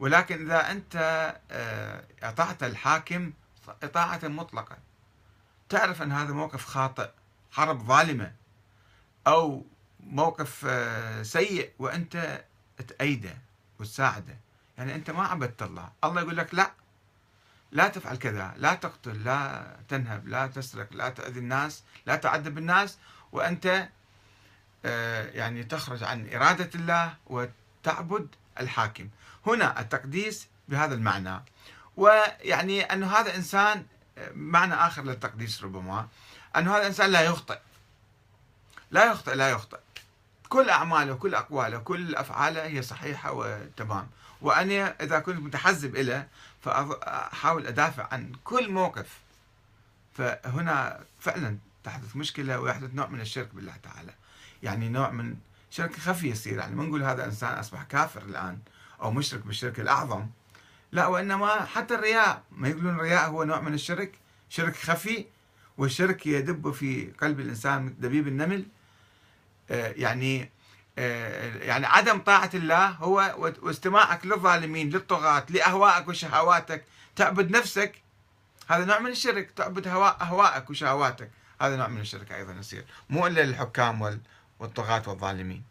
ولكن 0.00 0.46
إذا 0.46 0.70
أنت 0.70 0.96
آه، 1.50 2.04
أطعت 2.22 2.62
الحاكم 2.62 3.32
إطاعة 3.82 4.20
مطلقة. 4.24 4.76
تعرف 5.68 6.02
أن 6.02 6.12
هذا 6.12 6.32
موقف 6.32 6.64
خاطئ 6.64 7.10
حرب 7.52 7.86
ظالمة 7.86 8.32
أو 9.26 9.66
موقف 10.00 10.64
آه، 10.68 11.22
سيء 11.22 11.70
وأنت 11.78 12.44
تأيده 12.88 13.36
وتساعده. 13.78 14.36
يعني 14.78 14.94
أنت 14.94 15.10
ما 15.10 15.26
عبدت 15.26 15.62
الله. 15.62 15.92
الله 16.04 16.20
يقول 16.20 16.36
لك 16.36 16.54
لا 16.54 16.72
لا 17.72 17.88
تفعل 17.88 18.16
كذا 18.16 18.54
لا 18.56 18.74
تقتل 18.74 19.24
لا 19.24 19.66
تنهب 19.88 20.28
لا 20.28 20.46
تسرق 20.46 20.92
لا 20.92 21.08
تأذي 21.08 21.40
الناس 21.40 21.82
لا 22.06 22.16
تعذب 22.16 22.58
الناس 22.58 22.98
وأنت 23.32 23.88
آه، 24.84 25.30
يعني 25.30 25.64
تخرج 25.64 26.04
عن 26.04 26.28
إرادة 26.34 26.70
الله 26.74 27.14
وتعبد 27.26 28.28
الحاكم. 28.60 29.08
هنا 29.46 29.80
التقديس 29.80 30.48
بهذا 30.68 30.94
المعنى. 30.94 31.44
ويعني 31.96 32.82
أن 32.82 33.04
هذا 33.04 33.36
إنسان 33.36 33.86
معنى 34.34 34.74
آخر 34.74 35.02
للتقديس 35.02 35.62
ربما 35.62 36.08
أن 36.56 36.68
هذا 36.68 36.80
الإنسان 36.80 37.10
لا 37.10 37.20
يخطئ. 37.20 37.58
لا 38.90 39.04
يخطئ 39.04 39.34
لا 39.34 39.50
يخطئ. 39.50 39.78
كل 40.48 40.70
أعماله 40.70 41.14
كل 41.14 41.34
أقواله 41.34 41.78
كل 41.78 42.14
أفعاله 42.14 42.64
هي 42.64 42.82
صحيحة 42.82 43.32
وتمام. 43.32 44.08
وأنا 44.40 44.96
إذا 45.00 45.18
كنت 45.18 45.40
متحزب 45.40 45.96
إليه 45.96 46.28
فأحاول 46.62 47.66
أدافع 47.66 48.08
عن 48.12 48.32
كل 48.44 48.70
موقف. 48.70 49.18
فهنا 50.14 51.00
فعلا 51.20 51.58
تحدث 51.84 52.16
مشكلة 52.16 52.60
ويحدث 52.60 52.94
نوع 52.94 53.06
من 53.06 53.20
الشرك 53.20 53.54
بالله 53.54 53.76
تعالى. 53.82 54.14
يعني 54.62 54.88
نوع 54.88 55.10
من 55.10 55.36
شرك 55.70 55.96
خفي 55.96 56.28
يصير. 56.28 56.58
يعني 56.58 56.74
ما 56.74 56.84
نقول 56.84 57.02
هذا 57.02 57.24
إنسان 57.24 57.58
أصبح 57.58 57.82
كافر 57.82 58.22
الآن. 58.22 58.58
أو 59.02 59.10
مشرك 59.10 59.46
بالشرك 59.46 59.80
الأعظم. 59.80 60.26
لا 60.92 61.06
وإنما 61.06 61.64
حتى 61.64 61.94
الرياء 61.94 62.42
ما 62.52 62.68
يقولون 62.68 62.94
الرياء 62.94 63.30
هو 63.30 63.44
نوع 63.44 63.60
من 63.60 63.74
الشرك 63.74 64.18
شرك 64.48 64.76
خفي 64.76 65.26
والشرك 65.78 66.26
يدب 66.26 66.70
في 66.70 67.12
قلب 67.20 67.40
الإنسان 67.40 67.94
دبيب 67.98 68.28
النمل. 68.28 68.66
آه، 69.70 69.94
يعني 69.96 70.50
آه، 70.98 71.56
يعني 71.56 71.86
عدم 71.86 72.18
طاعة 72.18 72.50
الله 72.54 72.86
هو 72.86 73.34
واستماعك 73.62 74.26
للظالمين 74.26 74.90
للطغاة 74.90 75.46
لأهوائك 75.48 76.08
وشهواتك 76.08 76.84
تعبد 77.16 77.50
نفسك 77.50 78.02
هذا 78.68 78.84
نوع 78.84 78.98
من 78.98 79.10
الشرك. 79.10 79.50
تعبد 79.50 79.86
أهوائك 79.86 80.70
وشهواتك 80.70 81.30
هذا 81.60 81.76
نوع 81.76 81.88
من 81.88 82.00
الشرك 82.00 82.32
أيضا 82.32 82.52
يصير. 82.52 82.84
مو 83.10 83.26
إلا 83.26 83.40
للحكام 83.40 84.20
والطغاة 84.58 85.02
والظالمين. 85.06 85.69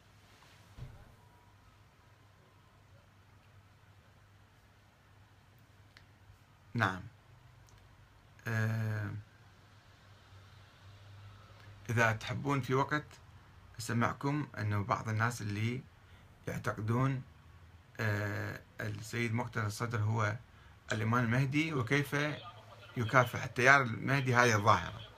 نعم. 6.74 7.02
آه، 8.48 9.12
إذا 11.90 12.12
تحبون 12.12 12.62
في 12.62 12.74
وقت 12.74 13.06
أسمعكم 13.80 14.48
أنه 14.58 14.84
بعض 14.84 15.10
الناس 15.10 15.42
اللي 15.42 15.82
يعتقدون 16.48 17.22
آه، 18.00 18.60
السيد 18.82 19.34
مقتدى 19.34 19.66
الصدر 19.66 20.00
هو 20.00 20.36
الإمام 20.92 21.26
المهدي 21.26 21.74
وكيف 21.74 22.16
يكافح 22.98 23.44
التيار 23.44 23.82
المهدي 23.82 24.36
هذه 24.36 24.56
الظاهرة. 24.56 25.09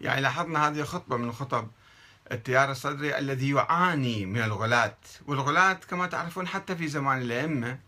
يعني 0.00 0.20
لاحظنا 0.20 0.68
هذه 0.68 0.82
خطبة 0.82 1.16
من 1.16 1.32
خطب 1.32 1.68
التيار 2.32 2.70
الصدري 2.70 3.18
الذي 3.18 3.50
يعاني 3.50 4.26
من 4.26 4.42
الغلاة 4.42 4.96
والغلاة 5.26 5.72
كما 5.72 6.06
تعرفون 6.06 6.46
حتى 6.48 6.76
في 6.76 6.88
زمان 6.88 7.22
الأئمة 7.22 7.78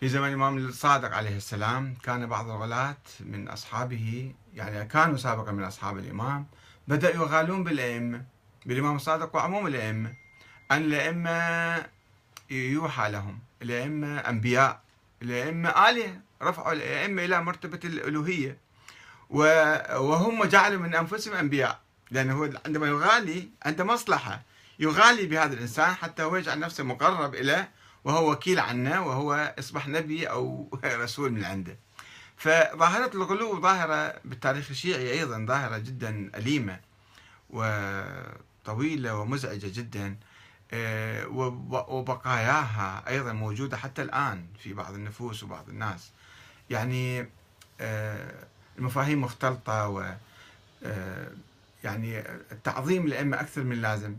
في 0.00 0.08
زمان 0.08 0.28
الإمام 0.28 0.58
الصادق 0.58 1.14
عليه 1.14 1.36
السلام 1.36 1.94
كان 2.02 2.26
بعض 2.26 2.50
الغلاة 2.50 2.96
من 3.20 3.48
أصحابه 3.48 4.32
يعني 4.54 4.84
كانوا 4.84 5.16
سابقا 5.16 5.52
من 5.52 5.64
أصحاب 5.64 5.98
الإمام 5.98 6.46
بدأوا 6.88 7.14
يغالون 7.14 7.64
بالأئمة 7.64 8.24
بالإمام 8.66 8.96
الصادق 8.96 9.36
وعموم 9.36 9.66
الأئمة 9.66 10.14
أن 10.70 10.82
الأئمة 10.82 11.86
يوحى 12.50 13.10
لهم 13.10 13.38
الأئمة 13.62 14.18
أنبياء 14.18 14.80
الأئمة 15.22 15.68
آلهة 15.68 16.20
رفعوا 16.42 16.72
الأئمة 16.72 17.24
إلى 17.24 17.42
مرتبة 17.42 17.80
الألوهية. 17.84 18.58
وهم 19.30 20.44
جعلوا 20.44 20.80
من 20.80 20.94
أنفسهم 20.94 21.34
أنبياء. 21.34 21.80
لأنه 22.10 22.34
هو 22.34 22.50
عندما 22.66 22.86
يغالي 22.86 23.48
عنده 23.62 23.84
مصلحة 23.84 24.42
يغالي 24.78 25.26
بهذا 25.26 25.54
الإنسان 25.54 25.94
حتى 25.94 26.22
هو 26.22 26.36
يجعل 26.36 26.60
نفسه 26.60 26.84
مقرب 26.84 27.34
إليه 27.34 27.70
وهو 28.04 28.32
وكيل 28.32 28.60
عنه 28.60 29.06
وهو 29.06 29.54
يصبح 29.58 29.88
نبي 29.88 30.26
أو 30.30 30.70
رسول 30.84 31.32
من 31.32 31.44
عنده. 31.44 31.78
فظاهرة 32.36 33.10
الغلو 33.14 33.60
ظاهرة 33.60 34.14
بالتاريخ 34.24 34.70
الشيعي 34.70 35.12
أيضا 35.12 35.46
ظاهرة 35.48 35.78
جدا 35.78 36.30
أليمة 36.34 36.80
وطويلة 37.50 39.14
ومزعجة 39.16 39.70
جدا 39.80 40.16
آه، 40.72 41.26
وبقاياها 41.88 43.04
أيضا 43.08 43.32
موجودة 43.32 43.76
حتى 43.76 44.02
الآن 44.02 44.46
في 44.58 44.72
بعض 44.72 44.94
النفوس 44.94 45.42
وبعض 45.42 45.68
الناس. 45.68 46.10
يعني 46.70 47.30
آه، 47.80 48.46
المفاهيم 48.78 49.20
مختلطة 49.20 49.88
و 49.88 50.14
آه، 50.82 51.30
يعني 51.84 52.18
التعظيم 52.52 53.06
الأئمة 53.06 53.40
أكثر 53.40 53.64
من 53.64 53.72
اللازم 53.72 54.16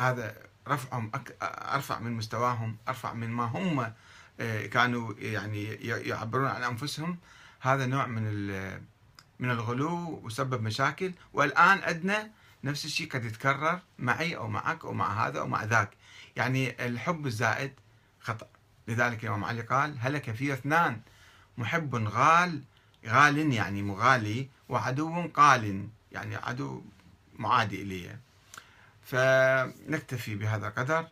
هذا 0.00 0.34
رفعهم 0.68 1.10
أرفع 1.42 1.98
من 1.98 2.12
مستواهم 2.12 2.76
أرفع 2.88 3.12
من 3.12 3.30
ما 3.30 3.44
هم 3.44 3.92
كانوا 4.70 5.14
يعني 5.18 5.64
يعبرون 5.82 6.46
عن 6.46 6.62
أنفسهم. 6.62 7.18
هذا 7.60 7.86
نوع 7.86 8.06
من 8.06 8.22
من 9.38 9.50
الغلو 9.50 10.20
وسبب 10.24 10.62
مشاكل. 10.62 11.12
والآن 11.32 11.78
أدنى 11.82 12.32
نفس 12.64 12.84
الشيء 12.84 13.10
قد 13.10 13.24
يتكرر 13.24 13.80
معي 13.98 14.36
أو 14.36 14.48
معك 14.48 14.84
أو 14.84 14.92
مع 14.92 15.26
هذا 15.26 15.40
أو 15.40 15.46
مع 15.46 15.64
ذاك. 15.64 15.90
يعني 16.36 16.86
الحب 16.86 17.26
الزائد 17.26 17.72
خطأ. 18.20 18.46
لذلك 18.88 19.24
الإمام 19.24 19.44
علي 19.44 19.62
قال 19.62 19.96
هلك 20.00 20.30
في 20.30 20.52
اثنان 20.52 21.00
محب 21.58 21.94
غال 21.94 22.62
غال 23.06 23.52
يعني 23.52 23.82
مغالي 23.82 24.48
وعدو 24.68 25.28
قال 25.28 25.88
يعني 26.12 26.36
عدو 26.36 26.82
معادي 27.38 27.82
إلي. 27.82 28.16
فنكتفي 29.02 30.34
بهذا 30.34 30.68
القدر 30.68 31.08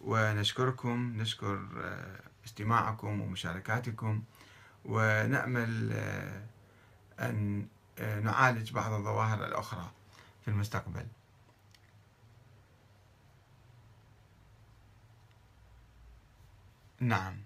ونشكركم 0.00 1.12
نشكر 1.16 1.68
آه، 1.78 2.20
استماعكم 2.46 3.20
ومشاركاتكم 3.20 4.22
ونأمل 4.84 5.92
آه، 5.92 6.42
أن 7.20 7.66
آه، 7.98 8.20
نعالج 8.20 8.72
بعض 8.72 8.92
الظواهر 8.92 9.46
الأخرى 9.46 9.90
في 10.44 10.48
المستقبل. 10.48 11.06
نعم. 17.00 17.45